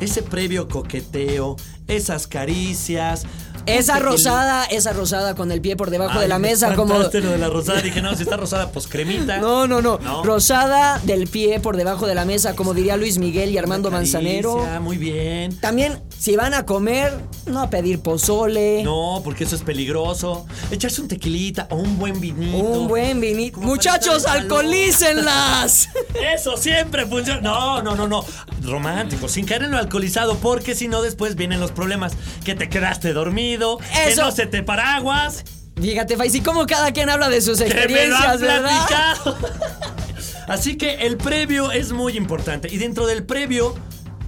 Ese 0.00 0.22
previo 0.22 0.68
coqueteo, 0.68 1.56
esas 1.86 2.26
caricias. 2.26 3.26
Esa 3.66 3.98
rosada, 3.98 4.64
esa 4.64 4.92
rosada 4.92 5.34
con 5.34 5.50
el 5.52 5.60
pie 5.60 5.76
por 5.76 5.90
debajo 5.90 6.14
Ay, 6.14 6.22
de 6.22 6.28
la 6.28 6.38
me 6.38 6.50
mesa 6.50 6.74
como... 6.74 6.98
lo 6.98 7.08
de 7.08 7.38
la 7.38 7.48
rosada. 7.48 7.80
Dije, 7.80 8.02
no, 8.02 8.14
si 8.14 8.22
está 8.22 8.36
rosada, 8.36 8.70
pues 8.70 8.86
cremita. 8.86 9.38
No, 9.38 9.66
no, 9.66 9.80
no, 9.80 9.98
No. 9.98 10.22
Rosada 10.22 11.00
del 11.04 11.26
pie 11.28 11.60
por 11.60 11.76
debajo 11.76 12.06
de 12.06 12.14
la 12.14 12.24
mesa, 12.24 12.54
como 12.54 12.74
diría 12.74 12.96
Luis 12.96 13.18
Miguel 13.18 13.50
y 13.50 13.58
Armando 13.58 13.90
caricia, 13.90 14.20
Manzanero. 14.20 14.64
Muy 14.80 14.98
bien. 14.98 15.58
También, 15.60 16.02
si 16.18 16.36
van 16.36 16.54
a 16.54 16.66
comer, 16.66 17.12
no 17.46 17.60
a 17.60 17.70
pedir 17.70 18.00
pozole. 18.00 18.82
No, 18.82 19.20
porque 19.24 19.44
eso 19.44 19.56
es 19.56 19.62
peligroso. 19.62 20.46
Echarse 20.70 21.00
un 21.00 21.08
tequilita 21.08 21.66
o 21.70 21.76
un 21.76 21.98
buen 21.98 22.20
vinito. 22.20 22.56
Un 22.56 22.88
buen 22.88 23.20
vinito. 23.20 23.60
Muchachos, 23.60 24.26
alcoholícenlas. 24.26 25.88
Eso 26.34 26.56
siempre 26.56 27.06
funciona. 27.06 27.40
No, 27.40 27.82
no, 27.82 27.94
no, 27.94 28.08
no. 28.08 28.24
Romántico, 28.62 29.28
sin 29.28 29.44
caer 29.44 29.64
en 29.64 29.72
lo 29.72 29.78
alcoholizado, 29.78 30.36
porque 30.36 30.74
si 30.74 30.88
no, 30.88 31.02
después 31.02 31.36
vienen 31.36 31.60
los 31.60 31.70
problemas. 31.70 32.14
Que 32.44 32.54
te 32.54 32.68
quedaste 32.68 33.12
dormido, 33.12 33.53
que 33.58 34.10
Eso. 34.10 34.22
no 34.22 34.32
se 34.32 34.46
te 34.46 34.62
paraguas, 34.62 35.44
Fíjate, 35.80 36.16
Faisy, 36.16 36.40
como 36.40 36.66
cada 36.66 36.92
quien 36.92 37.10
habla 37.10 37.28
de 37.28 37.40
sus 37.40 37.58
que 37.58 37.64
me 37.64 37.74
lo 37.74 37.76
han 37.76 37.82
experiencias, 37.82 38.40
¿verdad? 38.40 38.86
platicado. 38.86 39.36
Así 40.48 40.76
que 40.76 41.06
el 41.06 41.16
previo 41.16 41.72
es 41.72 41.92
muy 41.92 42.16
importante. 42.16 42.72
Y 42.72 42.78
dentro 42.78 43.06
del 43.06 43.24
previo, 43.24 43.74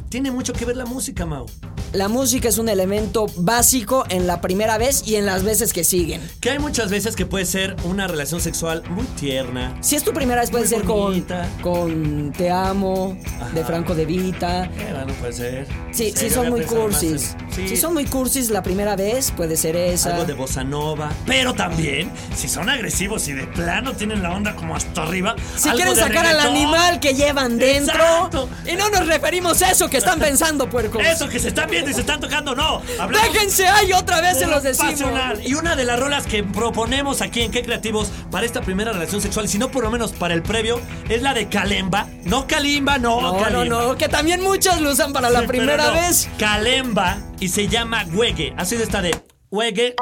tiene 0.08 0.30
mucho 0.30 0.52
que 0.52 0.64
ver 0.64 0.76
la 0.76 0.86
música, 0.86 1.24
Mau. 1.24 1.46
La 1.92 2.08
música 2.08 2.48
es 2.48 2.58
un 2.58 2.68
elemento 2.68 3.26
básico 3.36 4.04
en 4.10 4.26
la 4.26 4.40
primera 4.40 4.76
vez 4.76 5.02
y 5.06 5.16
en 5.16 5.24
las 5.24 5.44
veces 5.44 5.72
que 5.72 5.84
siguen. 5.84 6.20
Que 6.40 6.50
hay 6.50 6.58
muchas 6.58 6.90
veces 6.90 7.16
que 7.16 7.24
puede 7.26 7.46
ser 7.46 7.76
una 7.84 8.06
relación 8.06 8.40
sexual 8.40 8.82
muy 8.90 9.04
tierna. 9.18 9.76
Si 9.80 9.96
es 9.96 10.02
tu 10.02 10.12
primera 10.12 10.40
vez, 10.42 10.50
puede 10.50 10.66
ser 10.66 10.82
con, 10.82 11.24
con 11.62 12.32
Te 12.36 12.50
Amo, 12.50 13.16
de 13.54 13.60
Ajá. 13.60 13.66
Franco 13.66 13.94
De 13.94 14.04
Vita. 14.04 14.64
Eh, 14.64 14.70
bueno, 14.92 15.12
puede 15.20 15.32
ser. 15.32 15.66
Sí, 15.92 16.10
sí 16.10 16.12
serio, 16.12 16.34
son 16.34 16.50
muy 16.50 16.60
más 16.60 16.72
en- 16.72 16.78
cursis. 16.78 17.36
Sí. 17.54 17.68
Si 17.68 17.76
son 17.76 17.94
muy 17.94 18.04
cursis 18.04 18.50
la 18.50 18.62
primera 18.62 18.96
vez, 18.96 19.30
puede 19.30 19.56
ser 19.56 19.76
esa. 19.76 20.10
Algo 20.12 20.24
de 20.26 20.34
bossa 20.34 20.64
nova. 20.64 21.10
Pero 21.26 21.54
también, 21.54 22.10
si 22.34 22.48
son 22.48 22.68
agresivos 22.68 23.26
y 23.28 23.32
de 23.32 23.46
plano 23.46 23.92
tienen 23.94 24.22
la 24.22 24.32
onda 24.34 24.54
como 24.54 24.76
hasta 24.76 25.02
arriba. 25.04 25.34
Si 25.56 25.68
algo 25.68 25.76
quieren 25.78 25.94
de 25.94 26.00
sacar 26.02 26.26
al 26.26 26.36
reggaetón. 26.36 26.56
animal 26.56 27.00
que 27.00 27.14
llevan 27.14 27.56
dentro. 27.58 27.94
Exacto. 27.94 28.48
Y 28.70 28.76
no 28.76 28.90
nos 28.90 29.06
referimos 29.06 29.62
a 29.62 29.70
eso 29.70 29.88
que 29.88 29.96
están 29.96 30.18
pensando, 30.18 30.68
puercos. 30.68 31.02
Eso 31.06 31.28
que 31.28 31.38
se 31.38 31.48
están 31.66 31.70
viendo 31.70 31.90
y 31.90 31.94
se 31.94 32.00
están 32.00 32.20
tocando, 32.20 32.54
no. 32.54 32.80
Hablamos 32.98 33.32
Déjense 33.32 33.66
ahí 33.66 33.92
otra 33.92 34.20
vez 34.20 34.34
se 34.34 34.40
de 34.40 34.46
los 34.46 34.56
lo 34.56 34.60
decimos. 34.62 34.90
pasional. 34.92 35.40
Y 35.46 35.54
una 35.54 35.76
de 35.76 35.84
las 35.84 35.98
rolas 35.98 36.26
que 36.26 36.42
proponemos 36.42 37.20
aquí 37.22 37.42
en 37.42 37.50
Qué 37.50 37.62
Creativos 37.62 38.10
para 38.30 38.46
esta 38.46 38.60
primera 38.62 38.92
relación 38.92 39.20
sexual, 39.20 39.48
si 39.48 39.58
no 39.58 39.70
por 39.70 39.82
lo 39.84 39.90
menos 39.90 40.12
para 40.12 40.34
el 40.34 40.42
previo, 40.42 40.80
es 41.08 41.22
la 41.22 41.34
de 41.34 41.48
Kalemba. 41.48 42.06
No 42.24 42.46
Kalimba, 42.46 42.98
no, 42.98 43.20
No, 43.20 43.32
no, 43.32 43.38
Kalimba. 43.42 43.64
no, 43.82 43.96
que 43.96 44.08
también 44.08 44.42
muchos 44.42 44.80
lo 44.80 44.90
usan 44.90 45.12
para 45.12 45.30
la 45.30 45.40
Sí, 45.40 45.46
primera 45.46 45.88
no. 45.88 45.92
vez. 45.94 46.28
Kalemba 46.38 47.18
y 47.40 47.48
se 47.48 47.68
llama 47.68 48.04
Huegue. 48.12 48.54
Ha 48.56 48.64
sido 48.64 48.82
esta 48.82 49.02
de 49.02 49.14
Huegue. 49.50 49.94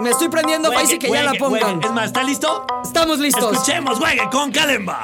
Me 0.00 0.10
estoy 0.10 0.28
prendiendo, 0.28 0.68
Huegue, 0.70 0.82
Faisy, 0.82 0.98
que 0.98 1.10
ya 1.10 1.22
la 1.22 1.32
pongan. 1.34 1.74
Huegue. 1.76 1.86
Es 1.86 1.92
más, 1.92 2.06
¿está 2.06 2.22
listo? 2.22 2.66
Estamos 2.84 3.18
listos. 3.18 3.52
Escuchemos 3.52 3.98
Huegue 4.00 4.28
con 4.30 4.50
Kalemba. 4.52 5.02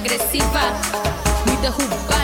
agresiva, 0.00 0.62
ni 1.44 1.56
de 1.56 1.70
jugar. 1.70 2.19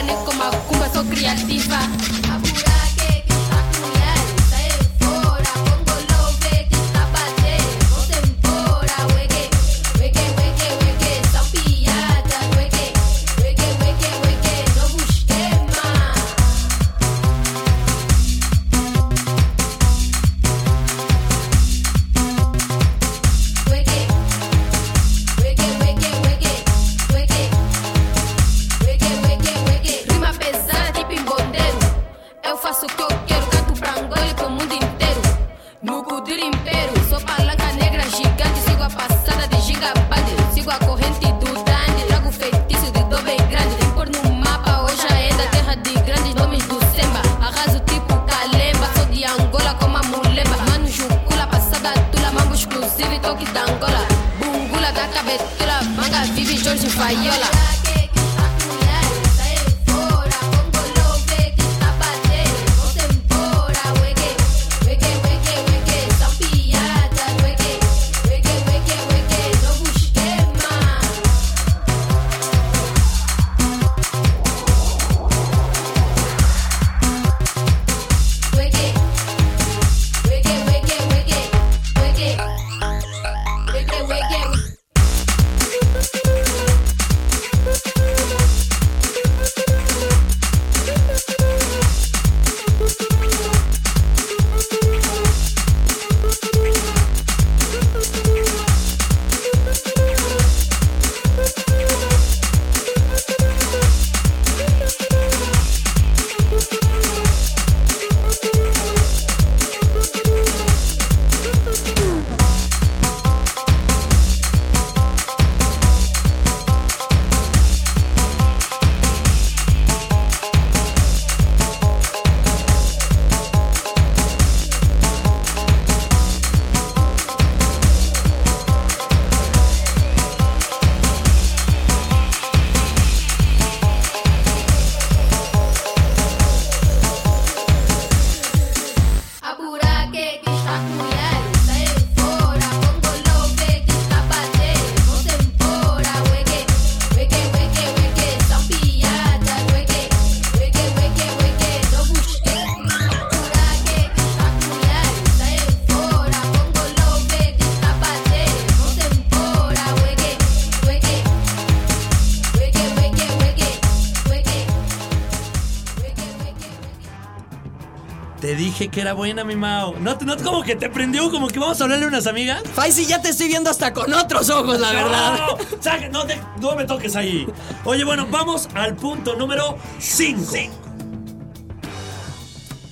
Te 168.56 168.62
dije 168.62 168.88
que 168.88 169.02
era 169.02 169.12
buena, 169.12 169.44
mi 169.44 169.54
Mao. 169.54 169.94
¿No, 170.00 170.16
no 170.24 170.34
como 170.38 170.62
que 170.62 170.76
te 170.76 170.88
prendió? 170.88 171.30
Como 171.30 171.48
que 171.48 171.58
vamos 171.58 171.78
a 171.78 171.84
hablarle 171.84 172.06
a 172.06 172.08
unas 172.08 172.26
amigas. 172.26 172.62
Faisy, 172.72 173.04
ya 173.04 173.20
te 173.20 173.28
estoy 173.28 173.48
viendo 173.48 173.68
hasta 173.68 173.92
con 173.92 174.10
otros 174.14 174.48
ojos, 174.48 174.80
la 174.80 174.92
verdad. 174.92 175.38
No, 175.38 175.58
saque- 175.82 176.08
no, 176.08 176.24
te- 176.24 176.40
no 176.62 176.74
me 176.74 176.84
toques 176.86 177.14
ahí. 177.16 177.46
Oye, 177.84 178.02
bueno, 178.04 178.26
vamos 178.30 178.70
al 178.72 178.96
punto 178.96 179.36
número 179.36 179.76
5. 179.98 180.54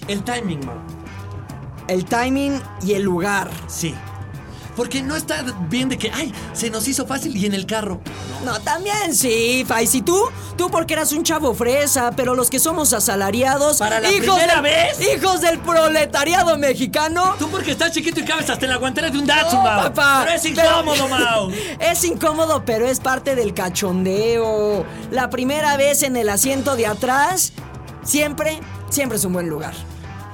El 0.06 0.23
timing, 0.23 0.66
Mao. 0.66 0.83
El 1.88 2.04
timing 2.04 2.61
y 2.83 2.92
el 2.92 3.02
lugar. 3.02 3.49
Sí. 3.66 3.94
Porque 4.76 5.02
no 5.02 5.14
está 5.14 5.43
bien 5.69 5.88
de 5.88 5.97
que, 5.97 6.11
ay, 6.11 6.33
se 6.52 6.69
nos 6.69 6.88
hizo 6.88 7.07
fácil 7.07 7.37
y 7.37 7.47
en 7.47 7.54
el 7.54 7.64
carro. 7.64 8.00
No, 8.45 8.61
también 8.61 9.14
sí, 9.14 9.64
Faisy. 9.66 10.02
Tú, 10.02 10.21
tú 10.57 10.69
porque 10.71 10.95
eras 10.95 11.12
un 11.12 11.23
chavo 11.23 11.54
fresa, 11.54 12.11
pero 12.16 12.35
los 12.35 12.50
que 12.50 12.59
somos 12.59 12.93
asalariados. 12.93 13.78
¿Para 13.78 14.00
la 14.00 14.09
primera 14.09 14.54
del, 14.54 14.62
vez? 14.62 14.99
Hijos 15.16 15.40
del 15.40 15.59
proletariado 15.61 16.59
mexicano. 16.59 17.37
Tú 17.38 17.49
porque 17.50 17.71
estás 17.71 17.93
chiquito 17.93 18.19
y 18.21 18.25
cabes 18.25 18.50
hasta 18.50 18.64
en 18.64 18.73
la 18.73 18.78
guantera 18.78 19.11
de 19.11 19.19
un 19.19 19.26
Datsun, 19.26 19.59
No, 19.59 19.62
Mao. 19.62 19.83
papá. 19.85 20.23
Pero 20.26 20.37
es 20.37 20.43
Pero- 20.43 20.69
incómodo, 20.81 21.09
Mao. 21.09 21.50
Es 21.81 22.04
incómodo, 22.04 22.64
pero 22.64 22.87
es 22.87 22.99
parte 23.00 23.35
del 23.37 23.54
cachondeo. 23.54 24.85
La 25.11 25.31
primera 25.31 25.76
vez 25.76 26.02
en 26.02 26.16
el 26.16 26.28
asiento 26.28 26.76
de 26.76 26.87
atrás, 26.87 27.52
siempre, 28.02 28.61
siempre 28.90 29.19
es 29.19 29.25
un 29.25 29.33
buen 29.35 29.49
lugar. 29.49 29.75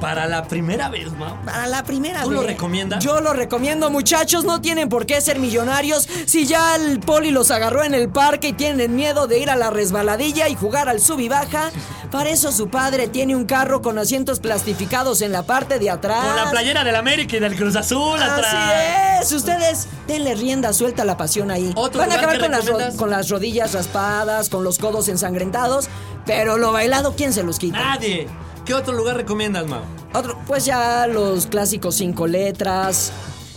Para 0.00 0.26
la 0.26 0.44
primera 0.44 0.88
vez, 0.88 1.12
Mao. 1.12 1.36
Para 1.44 1.66
la 1.66 1.84
primera 1.84 2.22
¿Tú 2.22 2.30
vez. 2.30 2.40
lo 2.40 2.46
recomiendas? 2.46 3.04
Yo 3.04 3.20
lo 3.20 3.32
recomiendo, 3.32 3.90
muchachos. 3.90 4.44
No 4.44 4.60
tienen 4.60 4.88
por 4.88 5.06
qué 5.06 5.20
ser 5.20 5.38
millonarios. 5.38 6.08
Si 6.26 6.46
ya 6.46 6.76
el 6.76 7.00
poli 7.00 7.30
los 7.30 7.50
agarró 7.50 7.84
en 7.84 7.94
el 7.94 8.08
parque 8.08 8.48
y 8.48 8.52
tienen 8.54 8.96
miedo 8.96 9.26
de 9.26 9.38
ir 9.38 9.50
a 9.50 9.56
la 9.56 9.70
resbaladilla 9.70 10.48
y 10.48 10.54
jugar 10.54 10.88
al 10.88 11.00
sub 11.00 11.20
y 11.20 11.28
baja, 11.28 11.70
para 12.10 12.30
eso 12.30 12.50
su 12.50 12.70
padre 12.70 13.08
tiene 13.08 13.36
un 13.36 13.44
carro 13.44 13.82
con 13.82 13.98
asientos 13.98 14.40
plastificados 14.40 15.20
en 15.22 15.32
la 15.32 15.42
parte 15.42 15.78
de 15.78 15.90
atrás. 15.90 16.26
Con 16.26 16.36
la 16.36 16.50
playera 16.50 16.82
del 16.82 16.96
América 16.96 17.36
y 17.36 17.40
del 17.40 17.54
Cruz 17.54 17.76
Azul 17.76 18.20
atrás. 18.22 18.54
Así 18.54 19.26
es, 19.26 19.32
ustedes 19.32 19.86
denle 20.06 20.34
rienda 20.34 20.72
suelta 20.72 21.02
a 21.02 21.04
la 21.04 21.16
pasión 21.16 21.50
ahí. 21.50 21.72
¿Otro 21.76 22.00
Van 22.00 22.10
a 22.10 22.14
acabar 22.14 22.40
con 22.40 22.50
las, 22.50 22.94
con 22.96 23.10
las 23.10 23.28
rodillas 23.28 23.74
raspadas, 23.74 24.48
con 24.48 24.64
los 24.64 24.78
codos 24.78 25.08
ensangrentados, 25.08 25.88
pero 26.24 26.56
lo 26.56 26.72
bailado, 26.72 27.14
¿quién 27.16 27.32
se 27.32 27.42
los 27.42 27.58
quita? 27.58 27.78
Nadie. 27.78 28.28
¿Qué 28.70 28.74
otro 28.74 28.94
lugar 28.94 29.16
recomiendas, 29.16 29.66
Mao? 29.66 29.82
Otro, 30.14 30.38
pues 30.46 30.64
ya 30.64 31.08
los 31.08 31.46
clásicos 31.46 31.96
cinco 31.96 32.28
letras. 32.28 33.10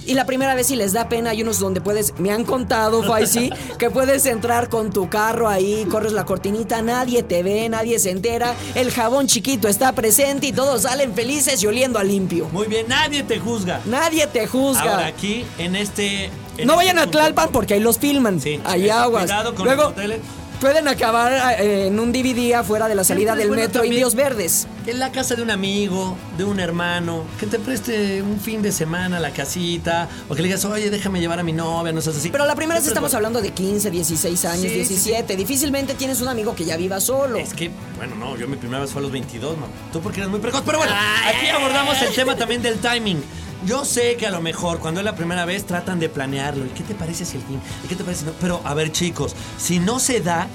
Y 0.08 0.15
la 0.15 0.25
primera 0.25 0.55
vez 0.55 0.65
si 0.65 0.75
les 0.75 0.91
da 0.91 1.08
pena, 1.08 1.29
hay 1.29 1.43
unos 1.43 1.60
donde 1.60 1.82
puedes, 1.82 2.17
me 2.17 2.32
han 2.32 2.46
contado, 2.46 3.03
Faisy, 3.03 3.51
que 3.77 3.91
puedes 3.91 4.25
entrar 4.25 4.70
con 4.70 4.91
tu 4.91 5.10
carro 5.10 5.48
ahí, 5.48 5.86
corres 5.86 6.13
la 6.13 6.25
cortinita, 6.25 6.82
nadie 6.82 7.22
te 7.22 7.43
ve, 7.43 7.70
nadie 7.70 8.00
se 8.00 8.10
entera, 8.10 8.55
el 8.74 8.89
jabón 8.89 9.27
chiquito 9.27 9.67
está 9.67 9.91
presente 9.91 10.48
y 10.48 10.51
todos 10.51 10.82
salen 10.82 11.13
felices 11.13 11.62
y 11.62 11.67
oliendo 11.67 12.00
a 12.00 12.03
limpio. 12.03 12.50
Muy 12.51 12.65
bien, 12.65 12.88
nadie 12.88 13.22
te 13.22 13.38
juzga. 13.38 13.82
Nadie 13.86 14.25
te 14.25 14.48
juzga. 14.48 14.93
Ahora 14.93 15.05
aquí, 15.05 15.46
en 15.60 15.75
este. 15.75 16.25
en 16.25 16.32
No 16.65 16.74
este 16.74 16.75
vayan 16.75 16.98
a 16.98 17.05
Tlalpan 17.05 17.50
porque 17.51 17.75
ahí 17.75 17.82
los 17.82 18.00
filman. 18.00 18.41
Sí. 18.41 18.60
Ahí 18.65 18.89
aguas. 18.89 19.25
Cuidado 19.25 19.53
con 19.53 19.65
Luego, 19.65 19.84
los 19.84 19.91
hoteles. 19.91 20.22
Pueden 20.63 20.88
acabar 20.88 21.60
eh, 21.60 21.88
en 21.88 22.00
un 22.00 22.13
DVD 22.13 22.53
afuera 22.53 22.88
de 22.88 22.96
la 22.96 23.03
salida 23.03 23.36
del 23.36 23.50
bueno 23.50 23.63
metro 23.63 23.82
también. 23.82 23.96
Indios 23.96 24.15
Verdes. 24.15 24.65
En 24.88 24.98
la 24.98 25.12
casa 25.12 25.36
de 25.36 25.41
un 25.41 25.51
amigo, 25.51 26.15
de 26.38 26.46
un 26.46 26.58
hermano, 26.58 27.25
que 27.38 27.48
te 27.48 27.60
preste 27.60 28.22
un 28.22 28.39
fin 28.39 28.62
de 28.62 28.72
semana 28.72 29.20
la 29.20 29.32
casita, 29.32 30.08
o 30.29 30.36
que 30.36 30.41
le 30.41 30.48
digas, 30.48 30.63
oye, 30.63 30.89
déjame 30.89 31.20
llevar 31.20 31.38
a 31.38 31.43
mi 31.43 31.51
novia, 31.51 31.91
no 31.91 32.00
seas 32.00 32.15
así. 32.15 32.29
Pero 32.29 32.46
la 32.46 32.55
primera 32.55 32.79
vez 32.79 32.88
estamos 32.88 33.12
bueno. 33.12 33.27
hablando 33.27 33.41
de 33.41 33.53
15, 33.53 33.91
16 33.91 34.46
años, 34.46 34.62
Sí, 34.62 34.70
sí, 34.70 34.75
17. 34.75 35.36
Difícilmente 35.36 35.96
tienes 35.96 36.22
un 36.22 36.29
amigo 36.29 36.55
que 36.55 36.63
ya 36.63 36.77
viva 36.77 37.01
solo. 37.01 37.39
Es 37.39 37.53
que, 37.53 37.70
bueno, 37.98 38.15
no, 38.15 38.38
yo 38.38 38.48
mi 38.48 38.55
primera 38.55 38.79
vez 38.79 38.91
fue 38.91 39.00
a 39.00 39.03
los 39.03 39.12
22, 39.12 39.58
mamá. 39.58 39.67
Tú 39.91 40.00
porque 40.00 40.22
eres 40.22 40.32
muy 40.32 40.39
precoz. 40.39 40.62
Pero 40.65 40.77
bueno, 40.77 40.93
aquí 41.27 41.50
abordamos 41.50 42.01
el 42.01 42.15
tema 42.15 42.38
también 42.38 42.62
del 42.62 42.79
timing. 42.79 43.22
Yo 43.65 43.86
sé 43.86 44.15
que 44.17 44.27
a 44.27 44.32
lo 44.32 44.41
mejor 44.41 44.79
cuando 44.79 45.00
es 45.00 45.05
la 45.05 45.15
primera 45.15 45.46
vez 45.46 45.65
tratan 45.65 46.00
de 46.00 46.10
planearlo. 46.10 46.65
¿Y 46.65 46.70
qué 46.70 46.84
te 46.84 46.96
parece 46.96 47.25
si 47.25 47.38
el 47.38 47.43
fin? 47.43 47.60
¿Y 47.84 47.88
qué 47.88 47.96
te 47.96 48.03
parece 48.03 48.22
si 48.22 48.25
no? 48.27 48.34
Pero 48.41 48.62
a 48.65 48.74
ver, 48.74 48.91
chicos, 48.91 49.36
si 49.58 49.79
no 49.79 50.00
se 50.00 50.20
da 50.20 50.48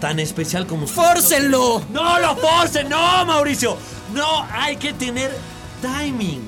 tan 0.00 0.18
especial 0.18 0.66
como 0.66 0.84
ustedes- 0.84 1.06
¡Fórcenlo! 1.08 1.82
¡No 1.90 2.18
lo 2.18 2.36
forcen! 2.36 2.88
¡No, 2.88 3.24
Mauricio! 3.26 3.76
No, 4.14 4.46
hay 4.50 4.76
que 4.76 4.92
tener 4.92 5.30
timing. 5.82 6.42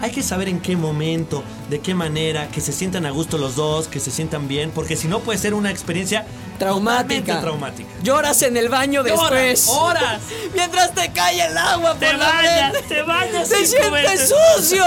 Hay 0.00 0.10
que 0.10 0.22
saber 0.22 0.48
en 0.48 0.60
qué 0.60 0.76
momento, 0.76 1.42
de 1.70 1.80
qué 1.80 1.94
manera, 1.94 2.48
que 2.48 2.60
se 2.60 2.72
sientan 2.72 3.06
a 3.06 3.10
gusto 3.10 3.38
los 3.38 3.56
dos, 3.56 3.88
que 3.88 4.00
se 4.00 4.10
sientan 4.10 4.48
bien, 4.48 4.70
porque 4.74 4.96
si 4.96 5.08
no 5.08 5.20
puede 5.20 5.38
ser 5.38 5.54
una 5.54 5.70
experiencia 5.70 6.26
Traumática. 6.58 7.40
traumática. 7.40 7.88
Lloras 8.02 8.42
en 8.42 8.56
el 8.56 8.68
baño 8.68 9.02
después. 9.02 9.68
Horas, 9.68 10.02
horas. 10.02 10.20
Mientras 10.54 10.94
te 10.94 11.10
cae 11.12 11.46
el 11.46 11.56
agua 11.58 11.94
Te 11.98 12.06
por 12.06 12.16
la 12.18 12.26
bañas, 12.28 12.70
frente. 12.72 12.94
te 12.94 13.02
bañas 13.02 13.48
Te 13.48 13.66
sientes 13.66 14.32
sucio. 14.56 14.84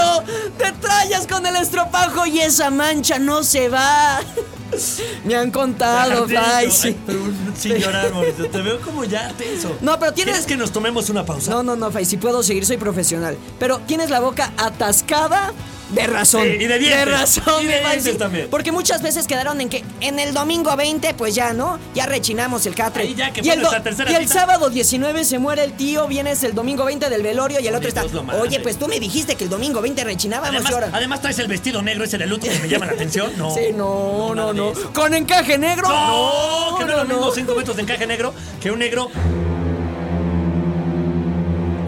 Te 0.56 0.72
trayas 0.72 1.26
con 1.26 1.44
el 1.46 1.56
estropajo 1.56 2.26
y 2.26 2.40
esa 2.40 2.70
mancha 2.70 3.18
no 3.18 3.42
se 3.42 3.68
va. 3.68 4.20
Me 5.24 5.34
han 5.34 5.50
contado, 5.50 6.26
ay, 6.38 6.68
pero 7.06 7.18
sin 7.56 7.74
llorar, 7.76 8.10
Mauricio. 8.14 8.48
Te 8.50 8.60
veo 8.60 8.80
como 8.80 9.02
ya 9.04 9.28
tenso. 9.36 9.76
No, 9.80 9.98
pero 9.98 10.12
tienes- 10.12 10.34
¿Quieres 10.34 10.46
que 10.46 10.56
nos 10.56 10.70
tomemos 10.72 11.08
una 11.10 11.24
pausa? 11.24 11.50
No, 11.50 11.62
no, 11.62 11.74
no, 11.74 11.90
Fai, 11.90 12.04
si 12.04 12.16
puedo 12.18 12.42
seguir, 12.42 12.66
soy 12.66 12.76
profesional. 12.76 13.36
Pero 13.58 13.78
tienes 13.80 14.10
la 14.10 14.20
boca 14.20 14.52
atascada 14.58 15.52
de 15.90 16.06
razón. 16.06 16.42
Sí, 16.42 16.48
y 16.60 16.66
de 16.66 16.78
dientes. 16.78 17.08
razón, 17.08 17.62
Y 17.62 17.66
de 17.66 17.80
dientes 17.80 18.18
también. 18.18 18.48
Porque 18.50 18.72
muchas 18.72 19.00
veces 19.02 19.26
quedaron 19.26 19.60
en 19.60 19.68
que 19.68 19.84
en 20.00 20.18
el 20.18 20.34
domingo 20.34 20.76
20, 20.76 21.14
pues 21.14 21.34
ya, 21.34 21.52
¿no? 21.52 21.78
Ya 21.94 22.06
rechinamos 22.06 22.66
el 22.66 22.74
catre. 22.74 23.04
Ahí 23.04 23.14
ya 23.14 23.32
que 23.32 23.40
y 23.42 23.48
el, 23.48 23.60
nuestra 23.60 23.82
tercera 23.82 24.10
y 24.12 24.14
el 24.14 24.28
sábado 24.28 24.68
19 24.70 25.24
se 25.24 25.38
muere 25.38 25.64
el 25.64 25.72
tío, 25.72 26.06
vienes 26.06 26.42
el 26.44 26.54
domingo 26.54 26.84
20 26.84 27.08
del 27.08 27.22
velorio 27.22 27.60
y 27.60 27.66
el 27.66 27.74
otro 27.74 27.88
está. 27.88 28.02
Dios 28.02 28.22
mande. 28.24 28.42
Oye, 28.42 28.60
pues 28.60 28.78
tú 28.78 28.86
me 28.86 29.00
dijiste 29.00 29.34
que 29.36 29.44
el 29.44 29.50
domingo 29.50 29.80
20 29.80 30.04
rechinábamos 30.04 30.50
Además, 30.56 30.70
y 30.70 30.74
ahora. 30.74 30.90
además 30.92 31.20
traes 31.22 31.38
el 31.38 31.48
vestido 31.48 31.80
negro 31.82 32.04
ese 32.04 32.18
de 32.18 32.26
luto 32.26 32.46
que 32.48 32.58
me 32.58 32.68
llama 32.68 32.86
la 32.86 32.92
atención. 32.92 33.32
No. 33.38 33.54
Sí, 33.54 33.72
no, 33.74 34.34
no, 34.34 34.52
de 34.52 34.54
no. 34.60 34.72
Con 34.92 35.14
encaje 35.14 35.56
negro. 35.56 35.88
No, 35.88 36.76
que 36.78 36.84
no, 36.84 36.90
es 36.90 36.96
lo 36.98 37.04
no, 37.04 37.14
mismo 37.14 37.26
no. 37.26 37.32
5 37.34 37.54
metros 37.54 37.76
de 37.76 37.82
encaje 37.82 38.06
negro 38.06 38.34
que 38.60 38.70
un 38.70 38.78
negro. 38.78 39.10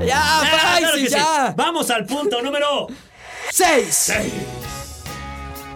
Ya, 0.07 0.19
Ah, 0.19 0.79
claro 0.81 0.97
sí. 0.97 1.09
ya. 1.09 1.53
Vamos 1.57 1.91
al 1.91 2.07
punto 2.07 2.41
número 2.41 2.87
Seis. 3.51 3.95
6. 4.07 4.33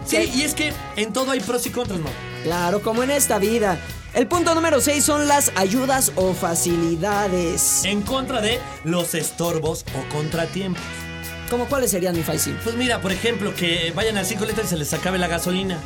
Sí, 0.05 0.31
y 0.35 0.41
es 0.43 0.53
que 0.53 0.73
en 0.95 1.13
todo 1.13 1.31
hay 1.31 1.39
pros 1.39 1.65
y 1.65 1.71
contras, 1.71 1.99
¿no? 1.99 2.09
Claro, 2.43 2.81
como 2.81 3.03
en 3.03 3.11
esta 3.11 3.39
vida. 3.39 3.79
El 4.13 4.27
punto 4.27 4.55
número 4.55 4.79
6 4.79 5.03
son 5.03 5.27
las 5.27 5.51
ayudas 5.55 6.13
o 6.15 6.33
facilidades. 6.33 7.83
En 7.83 8.01
contra 8.01 8.39
de 8.39 8.61
los 8.83 9.13
estorbos 9.13 9.83
o 9.93 10.13
contratiempos. 10.13 10.81
¿Cómo 11.49 11.65
cuáles 11.65 11.91
serían 11.91 12.15
mi 12.15 12.23
Faisy? 12.23 12.55
Pues 12.63 12.75
mira, 12.75 13.01
por 13.01 13.11
ejemplo, 13.11 13.53
que 13.53 13.91
vayan 13.93 14.17
a 14.17 14.23
5 14.23 14.45
litros 14.45 14.67
y 14.67 14.69
se 14.69 14.77
les 14.77 14.93
acabe 14.93 15.17
la 15.17 15.27
gasolina. 15.27 15.79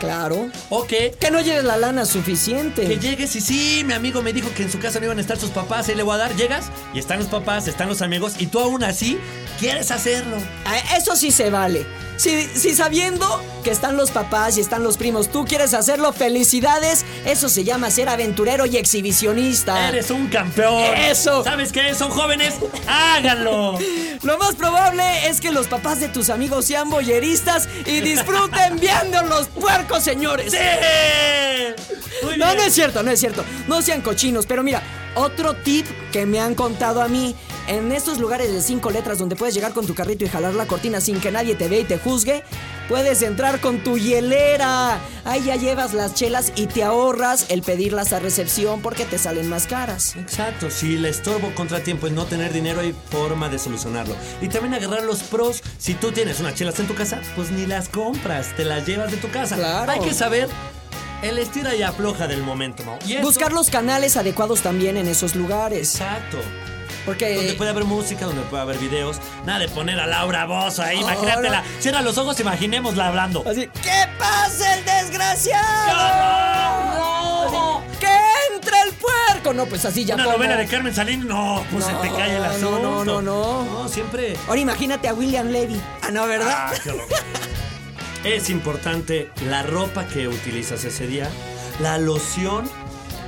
Claro. 0.00 0.50
O 0.70 0.84
que 0.86 1.14
Que 1.18 1.30
no 1.30 1.40
lleves 1.40 1.64
la 1.64 1.76
lana 1.76 2.04
suficiente. 2.06 2.86
Que 2.86 2.98
llegues 2.98 3.34
y 3.36 3.40
sí, 3.40 3.82
mi 3.84 3.92
amigo 3.94 4.22
me 4.22 4.32
dijo 4.32 4.48
que 4.54 4.62
en 4.62 4.70
su 4.70 4.78
casa 4.78 4.98
no 5.00 5.06
iban 5.06 5.18
a 5.18 5.20
estar 5.20 5.36
sus 5.38 5.50
papás, 5.50 5.88
ahí 5.88 5.94
le 5.94 6.02
voy 6.02 6.14
a 6.14 6.18
dar. 6.18 6.36
Llegas 6.36 6.66
y 6.94 6.98
están 6.98 7.18
los 7.18 7.28
papás, 7.28 7.68
están 7.68 7.88
los 7.88 8.02
amigos 8.02 8.34
y 8.38 8.46
tú 8.46 8.60
aún 8.60 8.84
así 8.84 9.18
quieres 9.58 9.90
hacerlo. 9.90 10.36
Ah, 10.64 10.96
Eso 10.96 11.16
sí 11.16 11.30
se 11.30 11.50
vale. 11.50 11.86
Si, 12.18 12.46
si 12.46 12.74
sabiendo 12.74 13.40
que 13.62 13.70
están 13.70 13.96
los 13.96 14.10
papás 14.10 14.58
y 14.58 14.60
están 14.60 14.82
los 14.82 14.96
primos, 14.96 15.30
tú 15.30 15.44
quieres 15.44 15.72
hacerlo, 15.72 16.12
felicidades. 16.12 17.04
Eso 17.24 17.48
se 17.48 17.62
llama 17.62 17.90
ser 17.90 18.08
aventurero 18.08 18.66
y 18.66 18.76
exhibicionista. 18.76 19.88
Eres 19.88 20.10
un 20.10 20.26
campeón. 20.26 20.82
Eso. 20.96 21.44
¿Sabes 21.44 21.70
qué? 21.70 21.94
Son 21.94 22.10
jóvenes. 22.10 22.54
Háganlo. 22.88 23.78
Lo 24.22 24.36
más 24.36 24.56
probable 24.56 25.28
es 25.28 25.40
que 25.40 25.52
los 25.52 25.68
papás 25.68 26.00
de 26.00 26.08
tus 26.08 26.28
amigos 26.28 26.64
sean 26.64 26.90
boyeristas 26.90 27.68
y 27.86 28.00
disfruten 28.00 28.76
viendo 28.80 29.22
los 29.22 29.46
puercos, 29.46 30.02
señores. 30.02 30.52
¡Sí! 30.52 30.58
Muy 32.24 32.36
No, 32.36 32.52
no 32.52 32.62
es 32.62 32.74
cierto, 32.74 33.04
no 33.04 33.12
es 33.12 33.20
cierto. 33.20 33.44
No 33.68 33.80
sean 33.80 34.00
cochinos, 34.02 34.44
pero 34.46 34.64
mira, 34.64 34.82
otro 35.14 35.54
tip 35.54 35.86
que 36.10 36.26
me 36.26 36.40
han 36.40 36.56
contado 36.56 37.00
a 37.00 37.06
mí. 37.06 37.36
En 37.68 37.92
estos 37.92 38.18
lugares 38.18 38.50
de 38.50 38.62
cinco 38.62 38.90
letras 38.90 39.18
donde 39.18 39.36
puedes 39.36 39.54
llegar 39.54 39.74
con 39.74 39.86
tu 39.86 39.94
carrito 39.94 40.24
y 40.24 40.28
jalar 40.28 40.54
la 40.54 40.66
cortina 40.66 41.02
sin 41.02 41.20
que 41.20 41.30
nadie 41.30 41.54
te 41.54 41.68
vea 41.68 41.80
y 41.80 41.84
te 41.84 41.98
juzgue, 41.98 42.42
puedes 42.88 43.20
entrar 43.20 43.60
con 43.60 43.84
tu 43.84 43.98
hielera. 43.98 44.98
Ahí 45.26 45.44
ya 45.44 45.56
llevas 45.56 45.92
las 45.92 46.14
chelas 46.14 46.50
y 46.56 46.66
te 46.66 46.82
ahorras 46.82 47.44
el 47.50 47.60
pedirlas 47.60 48.14
a 48.14 48.20
recepción 48.20 48.80
porque 48.80 49.04
te 49.04 49.18
salen 49.18 49.50
más 49.50 49.66
caras. 49.66 50.16
Exacto, 50.16 50.70
si 50.70 50.96
le 50.96 51.10
estorbo 51.10 51.54
contratiempo 51.54 52.06
es 52.06 52.14
no 52.14 52.24
tener 52.24 52.54
dinero, 52.54 52.80
hay 52.80 52.94
forma 53.10 53.50
de 53.50 53.58
solucionarlo. 53.58 54.16
Y 54.40 54.48
también 54.48 54.72
agarrar 54.72 55.04
los 55.04 55.22
pros. 55.24 55.62
Si 55.76 55.92
tú 55.92 56.10
tienes 56.10 56.40
unas 56.40 56.54
chelas 56.54 56.80
en 56.80 56.86
tu 56.86 56.94
casa, 56.94 57.20
pues 57.36 57.50
ni 57.50 57.66
las 57.66 57.90
compras, 57.90 58.56
te 58.56 58.64
las 58.64 58.86
llevas 58.86 59.10
de 59.10 59.18
tu 59.18 59.28
casa. 59.30 59.56
Claro. 59.56 59.92
Hay 59.92 60.00
que 60.00 60.14
saber 60.14 60.48
el 61.20 61.36
estira 61.36 61.74
y 61.74 61.82
afloja 61.82 62.26
del 62.26 62.42
momento, 62.42 62.82
Mau. 62.84 62.98
Y 63.06 63.18
Buscar 63.18 63.52
los 63.52 63.68
canales 63.68 64.16
adecuados 64.16 64.62
también 64.62 64.96
en 64.96 65.06
esos 65.06 65.34
lugares. 65.34 65.96
Exacto. 65.96 66.38
Porque 67.08 67.34
Donde 67.36 67.54
puede 67.54 67.70
haber 67.70 67.84
música, 67.84 68.26
donde 68.26 68.42
puede 68.42 68.62
haber 68.62 68.76
videos. 68.78 69.16
Nada 69.46 69.60
de 69.60 69.68
poner 69.68 69.98
a 69.98 70.06
Laura 70.06 70.44
Bozo 70.44 70.82
ahí, 70.82 71.00
imagínatela. 71.00 71.62
Cierra 71.80 72.02
los 72.02 72.18
ojos, 72.18 72.38
imaginémosla 72.38 73.08
hablando. 73.08 73.42
Así, 73.48 73.68
¿qué 73.82 74.06
pasa 74.18 74.74
el 74.74 74.84
desgraciado? 74.84 75.86
¡No! 76.98 77.42
Así, 77.80 77.96
¡Que 77.98 78.54
entre 78.54 78.76
el 78.82 78.92
puerco! 78.92 79.54
No, 79.54 79.64
pues 79.64 79.86
así 79.86 80.04
ya 80.04 80.16
Una 80.16 80.24
como- 80.24 80.36
novela 80.36 80.56
de 80.56 80.66
Carmen 80.66 80.94
Salinas, 80.94 81.24
no, 81.26 81.64
pues 81.72 81.86
No, 81.86 82.02
se 82.02 82.08
te 82.08 82.14
cae 82.14 82.36
el 82.36 82.42
no, 82.42 82.48
asunto. 82.48 82.78
no, 82.82 83.04
no, 83.04 83.22
no. 83.22 83.64
No, 83.64 83.88
siempre. 83.88 84.36
Ahora 84.46 84.60
imagínate 84.60 85.08
a 85.08 85.14
William 85.14 85.48
Levy. 85.48 85.80
Ah, 86.02 86.10
no, 86.10 86.26
¿verdad? 86.26 86.52
Ah, 86.54 86.72
qué 88.22 88.36
es 88.36 88.50
importante 88.50 89.30
la 89.48 89.62
ropa 89.62 90.06
que 90.06 90.28
utilizas 90.28 90.84
ese 90.84 91.06
día, 91.06 91.28
la 91.80 91.96
loción 91.98 92.68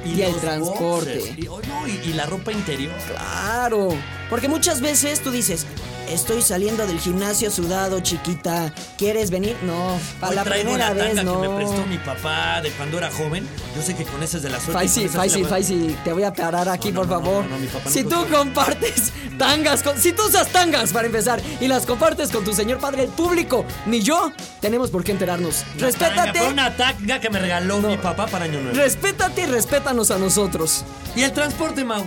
y, 0.05 0.11
Y 0.15 0.23
el 0.23 0.35
transporte. 0.37 1.35
Y, 1.37 1.47
oh, 1.49 1.61
no, 1.67 1.87
y- 1.89 2.01
y 2.05 2.13
la 2.15 2.27
ropa 2.27 2.53
interior. 2.53 2.93
Claro. 3.09 3.91
Porque 4.29 4.49
muchas 4.49 4.81
veces 4.81 5.21
tú 5.23 5.31
dices, 5.31 5.67
estoy 6.13 6.43
saliendo 6.43 6.87
del 6.87 6.99
gimnasio 7.01 7.51
sudado, 7.51 8.01
chiquita. 8.01 8.73
¿Quieres 8.99 9.31
venir? 9.31 9.57
No, 9.63 9.99
para 10.21 10.35
la 10.35 10.45
traigo 10.45 10.71
primera 10.71 10.93
una 10.93 10.95
vez 11.03 11.15
tanga 11.17 11.23
no. 11.23 11.41
que 11.41 11.49
me 11.49 11.57
prestó 11.57 11.87
mi 11.87 11.99
papá 11.99 12.61
de 12.63 12.71
cuando 12.73 12.99
era 12.99 13.11
joven. 13.11 13.49
Yo 13.77 13.83
sé 13.83 13.95
que 13.95 14.05
con 14.05 14.23
esa 14.23 14.37
es 14.39 14.43
de 14.43 14.51
la 14.51 14.57
suerte. 14.59 14.73
Faisy, 14.73 15.09
Faisy, 15.09 15.45
Faisy, 15.45 15.97
te 16.05 16.13
voy 16.13 16.25
a 16.25 16.33
parar 16.33 16.69
aquí, 16.69 16.93
No, 16.93 17.03
no, 17.05 17.09
por 17.09 17.19
no, 17.19 17.25
favor. 17.25 17.45
mi 17.61 17.67
papá 17.67 17.83
no 17.87 17.91
si 17.91 18.03
tú 18.05 18.11
puede. 18.11 18.29
compartes 18.31 19.13
tangas 19.39 19.83
con. 19.83 19.99
Si 19.99 20.13
tú 20.13 20.27
usas 20.27 20.49
tangas 20.49 20.93
para 20.93 21.07
empezar 21.07 21.41
y 21.61 21.69
las 21.69 21.87
compartes 21.87 22.31
con 22.31 22.45
tu 22.45 22.53
señor 22.53 22.79
padre, 22.79 23.05
el 23.05 23.11
público, 23.11 23.65
ni 23.87 24.01
yo, 24.03 24.33
tenemos 24.61 24.91
por 24.91 25.05
qué 25.05 25.13
enterarnos. 25.13 25.63
Una 25.63 25.67
tanga, 25.67 25.87
Respétate. 25.87 26.39
Fue 26.41 26.49
una 26.49 26.77
tanga 26.77 27.21
que 27.21 27.31
me 27.31 27.39
regaló 27.39 27.79
mi 27.79 27.97
papá 27.97 28.27
para 28.27 28.45
Año 28.47 28.61
Nuevo. 28.61 28.77
Respétate 28.77 29.43
y 29.43 29.47
respétanos 29.47 30.11
a 30.11 30.19
nosotros. 30.19 30.85
y 31.17 31.23
el 31.23 31.33
transporte, 31.33 31.85
Mau. 31.85 32.05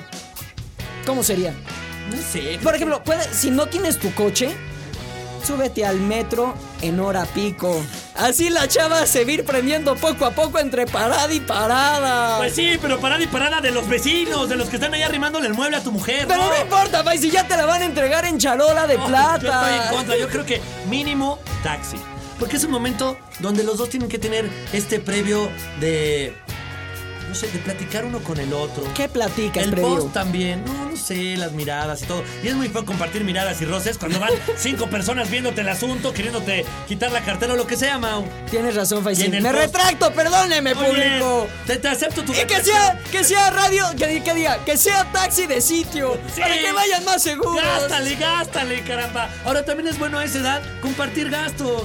¿Cómo 1.05 1.23
sería? 1.23 1.53
No 2.11 2.17
sé. 2.21 2.59
Por 2.61 2.75
ejemplo, 2.75 3.03
puede- 3.03 3.33
si 3.33 3.51
no 3.51 3.67
tienes 3.67 3.99
tu 3.99 4.13
coche, 4.13 4.55
súbete 5.45 5.85
al 5.85 5.99
metro 5.99 6.53
en 6.81 6.99
hora 6.99 7.25
pico. 7.25 7.81
Así 8.15 8.49
la 8.49 8.67
chava 8.67 9.01
a 9.01 9.21
ir 9.21 9.43
prendiendo 9.43 9.95
poco 9.95 10.25
a 10.25 10.31
poco 10.31 10.59
entre 10.59 10.85
parada 10.85 11.31
y 11.33 11.39
parada. 11.39 12.37
Pues 12.37 12.53
sí, 12.55 12.77
pero 12.81 12.99
parada 12.99 13.23
y 13.23 13.27
parada 13.27 13.59
de 13.61 13.71
los 13.71 13.87
vecinos, 13.87 14.49
de 14.49 14.55
los 14.55 14.69
que 14.69 14.75
están 14.77 14.93
ahí 14.93 15.01
arrimándole 15.01 15.47
el 15.47 15.53
mueble 15.53 15.77
a 15.77 15.83
tu 15.83 15.91
mujer. 15.91 16.25
Pero 16.27 16.41
no, 16.43 16.49
no 16.49 16.61
importa, 16.61 17.03
Fai, 17.03 17.17
si 17.17 17.29
ya 17.29 17.47
te 17.47 17.57
la 17.57 17.65
van 17.65 17.81
a 17.81 17.85
entregar 17.85 18.25
en 18.25 18.37
charola 18.37 18.87
de 18.87 18.97
No, 18.97 19.05
plata. 19.07 19.39
Yo 19.41 19.51
estoy 19.51 19.73
en 19.87 19.95
contra. 19.95 20.17
Yo 20.17 20.27
creo 20.29 20.45
que 20.45 20.61
mínimo 20.89 21.39
taxi. 21.63 21.97
Porque 22.39 22.57
es 22.57 22.63
un 22.63 22.71
momento 22.71 23.17
donde 23.39 23.63
los 23.63 23.77
dos 23.77 23.89
tienen 23.89 24.09
que 24.09 24.19
tener 24.19 24.49
este 24.73 24.99
previo 24.99 25.49
de. 25.79 26.35
No 27.33 27.39
sé, 27.39 27.47
de 27.47 27.57
platicar 27.57 28.05
uno 28.05 28.19
con 28.19 28.39
el 28.39 28.53
otro. 28.53 28.83
¿Qué 28.93 29.09
platicas, 29.09 29.63
El 29.63 29.71
previo? 29.71 29.95
post 29.97 30.13
también, 30.13 30.63
no, 30.65 30.91
no 30.91 30.95
sé, 30.95 31.35
las 31.35 31.51
miradas 31.53 32.03
y 32.03 32.05
todo. 32.05 32.23
Y 32.43 32.49
es 32.49 32.53
muy 32.53 32.69
feo 32.69 32.85
compartir 32.85 33.23
miradas 33.23 33.59
y 33.59 33.65
roces 33.65 33.97
cuando 33.97 34.19
van 34.19 34.29
cinco 34.55 34.85
personas 34.87 35.31
viéndote 35.31 35.61
el 35.61 35.69
asunto, 35.69 36.13
queriéndote 36.13 36.63
quitar 36.87 37.11
la 37.11 37.21
cartera 37.21 37.53
o 37.53 37.55
lo 37.57 37.65
que 37.65 37.75
sea, 37.75 37.97
Mau. 37.97 38.23
Tienes 38.51 38.75
razón, 38.75 39.03
Fai. 39.03 39.19
Y 39.19 39.23
en 39.23 39.33
el 39.33 39.41
Me 39.41 39.49
post- 39.49 39.61
retracto, 39.63 40.13
perdóneme, 40.13 40.75
bien, 40.75 40.85
público. 40.85 41.47
Te, 41.65 41.77
te 41.77 41.87
acepto 41.87 42.21
tu 42.23 42.33
Y 42.33 42.45
que 42.45 42.63
sea, 42.63 42.99
que 43.11 43.23
sea 43.23 43.49
radio, 43.49 43.83
que, 43.97 44.21
que 44.21 44.33
diga, 44.35 44.63
que 44.63 44.77
sea 44.77 45.11
taxi 45.11 45.47
de 45.47 45.59
sitio. 45.59 46.19
Sí. 46.35 46.39
Para 46.39 46.53
que 46.59 46.71
vayan 46.71 47.03
más 47.03 47.23
seguros. 47.23 47.55
Gástale, 47.55 48.15
gástale, 48.15 48.83
caramba. 48.83 49.27
Ahora 49.43 49.65
también 49.65 49.87
es 49.89 49.97
bueno 49.97 50.19
a 50.19 50.23
esa 50.23 50.37
edad 50.37 50.61
compartir 50.83 51.31
gastos. 51.31 51.81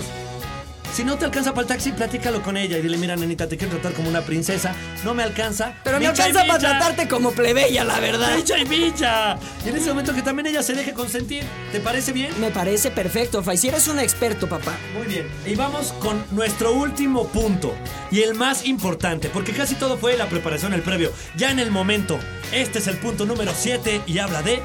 Si 0.92 1.04
no 1.04 1.16
te 1.16 1.24
alcanza 1.24 1.52
para 1.52 1.62
el 1.62 1.68
taxi, 1.68 1.92
platícalo 1.92 2.42
con 2.42 2.56
ella 2.56 2.78
y 2.78 2.82
dile, 2.82 2.96
mira, 2.96 3.14
nenita, 3.14 3.48
te 3.48 3.56
quiero 3.56 3.74
tratar 3.74 3.92
como 3.92 4.08
una 4.08 4.22
princesa. 4.22 4.74
No 5.04 5.14
me 5.14 5.22
alcanza. 5.22 5.74
Pero 5.84 6.00
me 6.00 6.08
Micha 6.08 6.24
alcanza 6.24 6.46
para 6.46 6.58
tratarte 6.58 7.08
como 7.08 7.30
plebeya, 7.32 7.84
la 7.84 8.00
verdad. 8.00 8.36
Micha 8.36 8.58
y 8.58 8.64
micha. 8.64 9.38
Y 9.64 9.68
en 9.68 9.76
ese 9.76 9.88
momento 9.90 10.14
que 10.14 10.22
también 10.22 10.46
ella 10.46 10.62
se 10.62 10.74
deje 10.74 10.92
consentir. 10.92 11.44
¿Te 11.72 11.80
parece 11.80 12.12
bien? 12.12 12.32
Me 12.40 12.50
parece 12.50 12.90
perfecto, 12.90 13.42
Faisy. 13.42 13.68
Eres 13.68 13.86
un 13.88 13.98
experto, 13.98 14.48
papá. 14.48 14.76
Muy 14.96 15.06
bien. 15.06 15.28
Y 15.46 15.54
vamos 15.54 15.92
con 16.00 16.24
nuestro 16.32 16.72
último 16.72 17.28
punto. 17.28 17.74
Y 18.10 18.22
el 18.22 18.34
más 18.34 18.66
importante, 18.66 19.28
porque 19.28 19.52
casi 19.52 19.74
todo 19.74 19.98
fue 19.98 20.16
la 20.16 20.28
preparación, 20.28 20.72
el 20.72 20.82
previo. 20.82 21.12
Ya 21.36 21.50
en 21.50 21.58
el 21.58 21.70
momento. 21.70 22.18
Este 22.52 22.78
es 22.78 22.86
el 22.86 22.96
punto 22.96 23.26
número 23.26 23.52
7 23.54 24.02
y 24.06 24.18
habla 24.18 24.42
de. 24.42 24.60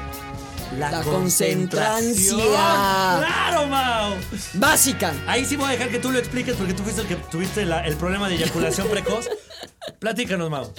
La 0.78 1.02
concentrancia. 1.02 2.34
¡Claro, 2.36 3.66
Mau! 3.68 4.14
Básica. 4.54 5.12
Ahí 5.26 5.44
sí 5.44 5.56
voy 5.56 5.66
a 5.68 5.70
dejar 5.72 5.88
que 5.90 5.98
tú 5.98 6.10
lo 6.10 6.18
expliques 6.18 6.54
porque 6.56 6.74
tú 6.74 6.82
fuiste 6.82 7.02
el 7.02 7.06
que 7.08 7.16
tuviste 7.16 7.64
la- 7.64 7.86
el 7.86 7.96
problema 7.96 8.28
de 8.28 8.36
eyaculación 8.36 8.88
precoz. 8.88 9.28
Platícanos, 9.98 10.50
Mau. 10.50 10.70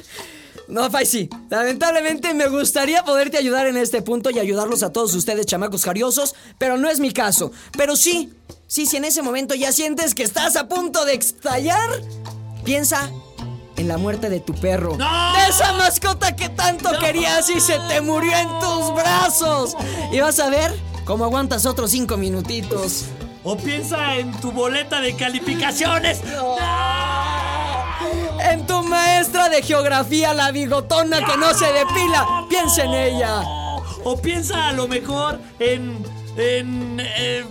No, 0.67 0.89
Faisy. 0.89 1.29
Lamentablemente 1.49 2.33
me 2.33 2.47
gustaría 2.47 3.03
poderte 3.03 3.37
ayudar 3.37 3.67
en 3.67 3.77
este 3.77 4.01
punto 4.01 4.31
y 4.31 4.39
ayudarlos 4.39 4.81
a 4.83 4.91
todos 4.91 5.13
ustedes, 5.13 5.45
chamacos 5.45 5.83
jariosos, 5.83 6.33
pero 6.57 6.77
no 6.77 6.89
es 6.89 6.99
mi 6.99 7.11
caso. 7.11 7.51
Pero 7.77 7.95
sí, 7.95 8.33
sí, 8.67 8.85
si 8.87 8.97
en 8.97 9.05
ese 9.05 9.21
momento 9.21 9.53
ya 9.53 9.71
sientes 9.71 10.15
que 10.15 10.23
estás 10.23 10.55
a 10.55 10.67
punto 10.67 11.05
de 11.05 11.13
estallar, 11.13 11.89
piensa 12.63 13.11
en 13.77 13.87
la 13.87 13.97
muerte 13.97 14.29
de 14.29 14.39
tu 14.39 14.53
perro. 14.53 14.95
¡No! 14.97 15.33
De 15.33 15.47
esa 15.49 15.73
mascota 15.73 16.35
que 16.35 16.49
tanto 16.49 16.89
querías 16.99 17.49
y 17.49 17.59
se 17.59 17.77
te 17.87 18.01
murió 18.01 18.35
en 18.35 18.47
tus 18.59 18.93
brazos. 18.95 19.75
Y 20.11 20.19
vas 20.19 20.39
a 20.39 20.49
ver 20.49 20.73
cómo 21.05 21.25
aguantas 21.25 21.65
otros 21.65 21.91
cinco 21.91 22.17
minutitos. 22.17 23.05
O 23.43 23.55
piensa 23.57 24.15
en 24.15 24.31
tu 24.41 24.51
boleta 24.51 25.01
de 25.01 25.15
calificaciones. 25.15 26.19
En 28.51 28.65
tu 28.67 28.81
maestra 28.83 29.49
de 29.49 29.61
geografía, 29.61 30.33
la 30.33 30.51
bigotona 30.51 31.23
que 31.25 31.37
no 31.37 31.53
se 31.53 31.65
depila. 31.71 32.45
Piensa 32.49 32.83
en 32.83 32.93
ella. 32.93 33.41
O 34.03 34.17
piensa 34.21 34.69
a 34.69 34.73
lo 34.73 34.87
mejor 34.87 35.39
en. 35.59 36.03
en. 36.37 36.99
eh, 36.99 37.45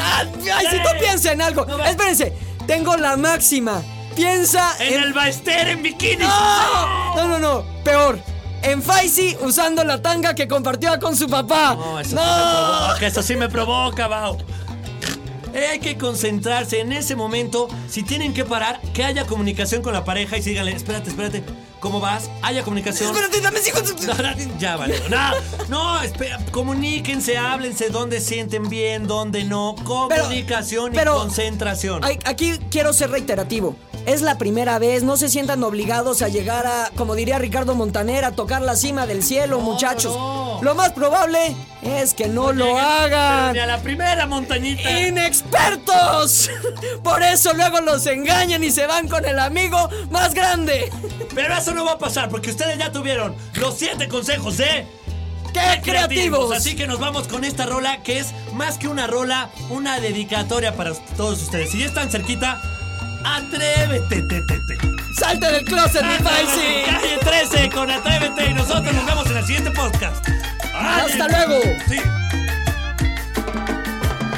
Ah, 0.00 0.22
Ay, 0.54 0.66
si 0.70 0.76
tú 0.76 0.88
piensas 1.00 1.32
en 1.32 1.42
algo. 1.42 1.64
No. 1.66 1.84
Espérense, 1.84 2.32
tengo 2.68 2.96
la 2.96 3.16
máxima. 3.16 3.82
Piensa 4.18 4.74
en 4.80 4.94
en. 4.94 5.02
el 5.04 5.12
Baester 5.12 5.68
en 5.68 5.82
bikini. 5.82 6.24
¡No! 6.24 7.14
No, 7.16 7.28
no, 7.28 7.38
no. 7.38 7.64
Peor. 7.84 8.18
En 8.62 8.82
Faisy 8.82 9.36
usando 9.40 9.84
la 9.84 10.02
tanga 10.02 10.34
que 10.34 10.48
compartía 10.48 10.98
con 10.98 11.16
su 11.16 11.28
papá. 11.28 11.76
No, 11.76 12.00
eso 12.00 12.16
¡No! 12.16 12.22
sí 12.22 12.26
me 12.26 12.50
provoca, 12.50 13.06
eso 13.06 13.22
sí 13.22 13.36
me 13.36 13.48
provoca, 13.48 14.08
Bao. 14.08 14.38
Eh, 15.54 15.66
Hay 15.70 15.78
que 15.78 15.96
concentrarse 15.96 16.80
en 16.80 16.92
ese 16.92 17.14
momento. 17.14 17.68
Si 17.88 18.02
tienen 18.02 18.34
que 18.34 18.44
parar, 18.44 18.80
que 18.92 19.04
haya 19.04 19.24
comunicación 19.26 19.82
con 19.82 19.92
la 19.92 20.04
pareja 20.04 20.36
y 20.36 20.42
síganle, 20.42 20.72
espérate, 20.72 21.10
espérate, 21.10 21.42
¿cómo 21.80 22.00
vas? 22.00 22.28
Haya 22.42 22.64
comunicación. 22.64 23.10
Espérate, 23.14 23.40
dame 23.40 23.60
cinco. 23.60 23.78
Ya 24.58 24.76
vale. 24.76 25.00
No, 25.08 25.30
no, 25.68 26.02
espera, 26.02 26.38
comuníquense, 26.50 27.38
háblense 27.38 27.88
dónde 27.90 28.20
sienten 28.20 28.68
bien, 28.68 29.06
dónde 29.06 29.44
no. 29.44 29.76
Comunicación 29.84 30.90
pero- 30.92 31.14
y 31.14 31.18
concentración. 31.20 32.02
Aquí 32.24 32.58
quiero 32.70 32.92
ser 32.92 33.10
reiterativo. 33.10 33.76
Es 34.08 34.22
la 34.22 34.38
primera 34.38 34.78
vez, 34.78 35.02
no 35.02 35.18
se 35.18 35.28
sientan 35.28 35.62
obligados 35.62 36.22
a 36.22 36.28
llegar 36.28 36.66
a, 36.66 36.90
como 36.96 37.14
diría 37.14 37.38
Ricardo 37.38 37.74
Montaner, 37.74 38.24
a 38.24 38.32
tocar 38.32 38.62
la 38.62 38.74
cima 38.74 39.06
del 39.06 39.22
cielo, 39.22 39.58
No, 39.58 39.64
muchachos. 39.64 40.14
no. 40.16 40.60
Lo 40.62 40.74
más 40.74 40.92
probable 40.92 41.54
es 41.82 42.14
que 42.14 42.26
no 42.26 42.52
lo 42.52 42.64
Lleguen, 42.64 42.80
hagan. 42.84 43.52
Ni 43.52 43.58
a 43.58 43.66
la 43.66 43.78
primera 43.82 44.26
montañita. 44.26 44.90
¡Inexpertos! 45.06 46.50
Por 47.04 47.22
eso 47.22 47.52
luego 47.52 47.80
los 47.82 48.06
engañan 48.06 48.64
y 48.64 48.70
se 48.70 48.86
van 48.86 49.08
con 49.08 49.26
el 49.26 49.38
amigo 49.38 49.90
más 50.10 50.32
grande. 50.32 50.90
Pero 51.34 51.54
eso 51.54 51.74
no 51.74 51.84
va 51.84 51.92
a 51.92 51.98
pasar 51.98 52.30
porque 52.30 52.48
ustedes 52.50 52.78
ya 52.78 52.90
tuvieron 52.90 53.36
los 53.54 53.76
siete 53.76 54.08
consejos 54.08 54.56
de. 54.56 54.86
¡Qué 55.52 55.80
creativos! 55.82 56.50
Así 56.56 56.74
que 56.76 56.86
nos 56.86 56.98
vamos 56.98 57.28
con 57.28 57.44
esta 57.44 57.66
rola 57.66 58.02
que 58.02 58.18
es 58.20 58.28
más 58.54 58.78
que 58.78 58.88
una 58.88 59.06
rola, 59.06 59.50
una 59.70 60.00
dedicatoria 60.00 60.74
para 60.76 60.94
todos 61.16 61.42
ustedes. 61.42 61.70
Si 61.70 61.78
ya 61.80 61.86
están 61.86 62.10
cerquita, 62.10 62.60
atrévete, 63.36 64.22
te, 64.22 64.40
te, 64.42 64.60
te. 64.60 64.78
¡Salte 65.14 65.50
del 65.50 65.64
closet, 65.64 66.02
mi 66.04 66.14
Faisy! 66.24 66.84
Calle 66.86 67.18
13 67.20 67.70
con 67.70 67.90
Atrévete 67.90 68.50
y 68.50 68.54
nosotros 68.54 68.94
nos 68.94 69.06
vemos 69.06 69.26
en 69.30 69.36
el 69.36 69.44
siguiente 69.44 69.70
podcast. 69.72 70.28
¡Hasta 70.74 71.28
luego! 71.28 71.60
Sí. 71.88 72.00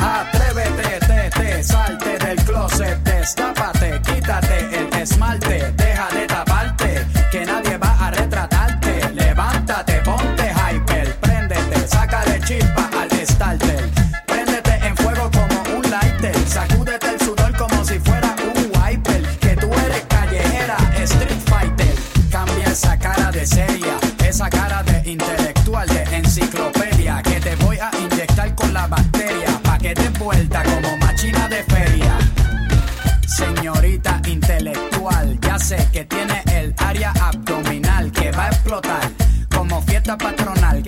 Atrévete, 0.00 1.06
te, 1.06 1.30
te, 1.30 1.64
salte 1.64 2.18
del 2.18 2.44
closet, 2.44 2.98
destápate, 3.02 4.00
quítate 4.02 4.78
el 4.78 5.00
esmalte, 5.00 5.72
deja 5.76 6.08
de 6.08 6.29
tiene 36.60 36.74
el 36.74 36.74
área 36.78 37.12
abdominal 37.12 38.10
que 38.12 38.30
va 38.32 38.46
a 38.46 38.48
explotar 38.48 39.10
como 39.54 39.80
fiesta 39.82 40.16
patronal, 40.16 40.82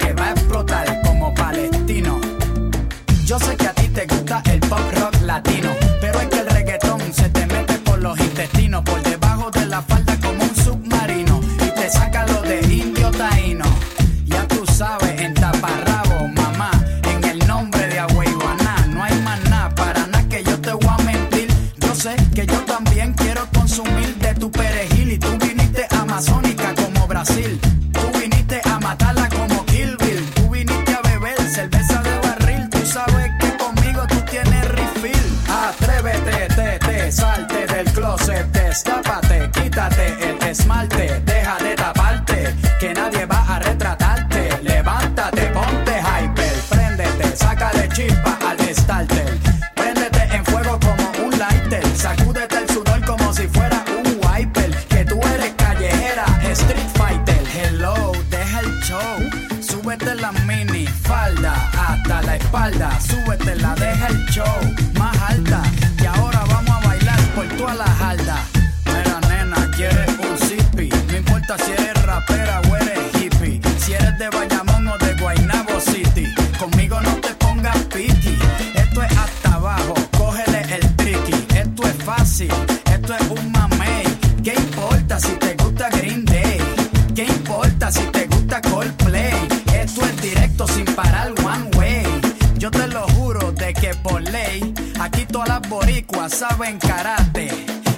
de 93.63 93.75
que 93.75 93.95
por 93.95 94.21
ley, 94.21 94.75
aquí 95.01 95.25
todas 95.25 95.49
las 95.49 95.69
boricuas 95.69 96.33
saben 96.33 96.79
karate. 96.79 97.49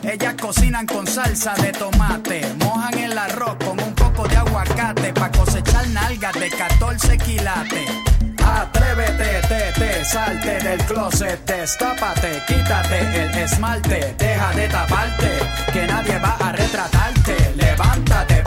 Ellas 0.03 0.35
cocinan 0.39 0.87
con 0.87 1.07
salsa 1.07 1.55
de 1.55 1.73
tomate, 1.73 2.43
mojan 2.59 2.99
el 2.99 3.17
arroz 3.17 3.57
con 3.65 3.81
un 3.83 3.95
poco 3.95 4.29
de 4.29 4.37
aguacate 4.37 5.13
pa' 5.15 5.31
cosechar 5.31 5.89
nalgas 5.89 6.35
de 6.35 6.51
14 6.51 7.17
quilates. 7.17 7.91
Atrévete, 8.45 9.31
te, 9.49 9.81
te, 9.81 10.05
salte 10.05 10.59
del 10.59 10.81
closet, 10.85 11.43
destápate, 11.47 12.43
quítate 12.47 12.99
el 13.23 13.39
esmalte, 13.39 14.15
deja 14.19 14.51
de 14.53 14.69
taparte, 14.69 15.31
que 15.73 15.87
nadie 15.87 16.19
va 16.19 16.37
a 16.41 16.53
retratarte. 16.53 17.37
Levántate, 17.57 18.43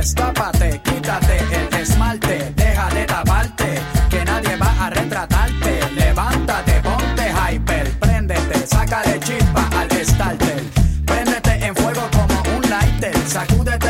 destápate, 0.00 0.80
quítate 0.82 1.36
el 1.52 1.80
esmalte, 1.80 2.52
deja 2.56 2.88
de 2.88 3.04
taparte, 3.04 3.68
que 4.08 4.24
nadie 4.24 4.56
va 4.56 4.86
a 4.86 4.88
retratarte. 4.88 5.80
Levántate, 5.94 6.80
ponte 6.80 7.24
hyper, 7.30 7.90
préndete, 7.98 8.66
sácale 8.66 9.20
chispa 9.20 9.68
al 9.78 9.90
starter. 9.90 10.62
Préndete 11.04 11.66
en 11.66 11.76
fuego 11.76 12.08
como 12.12 12.56
un 12.56 12.62
lighter, 12.70 13.14
sacúdete 13.26 13.89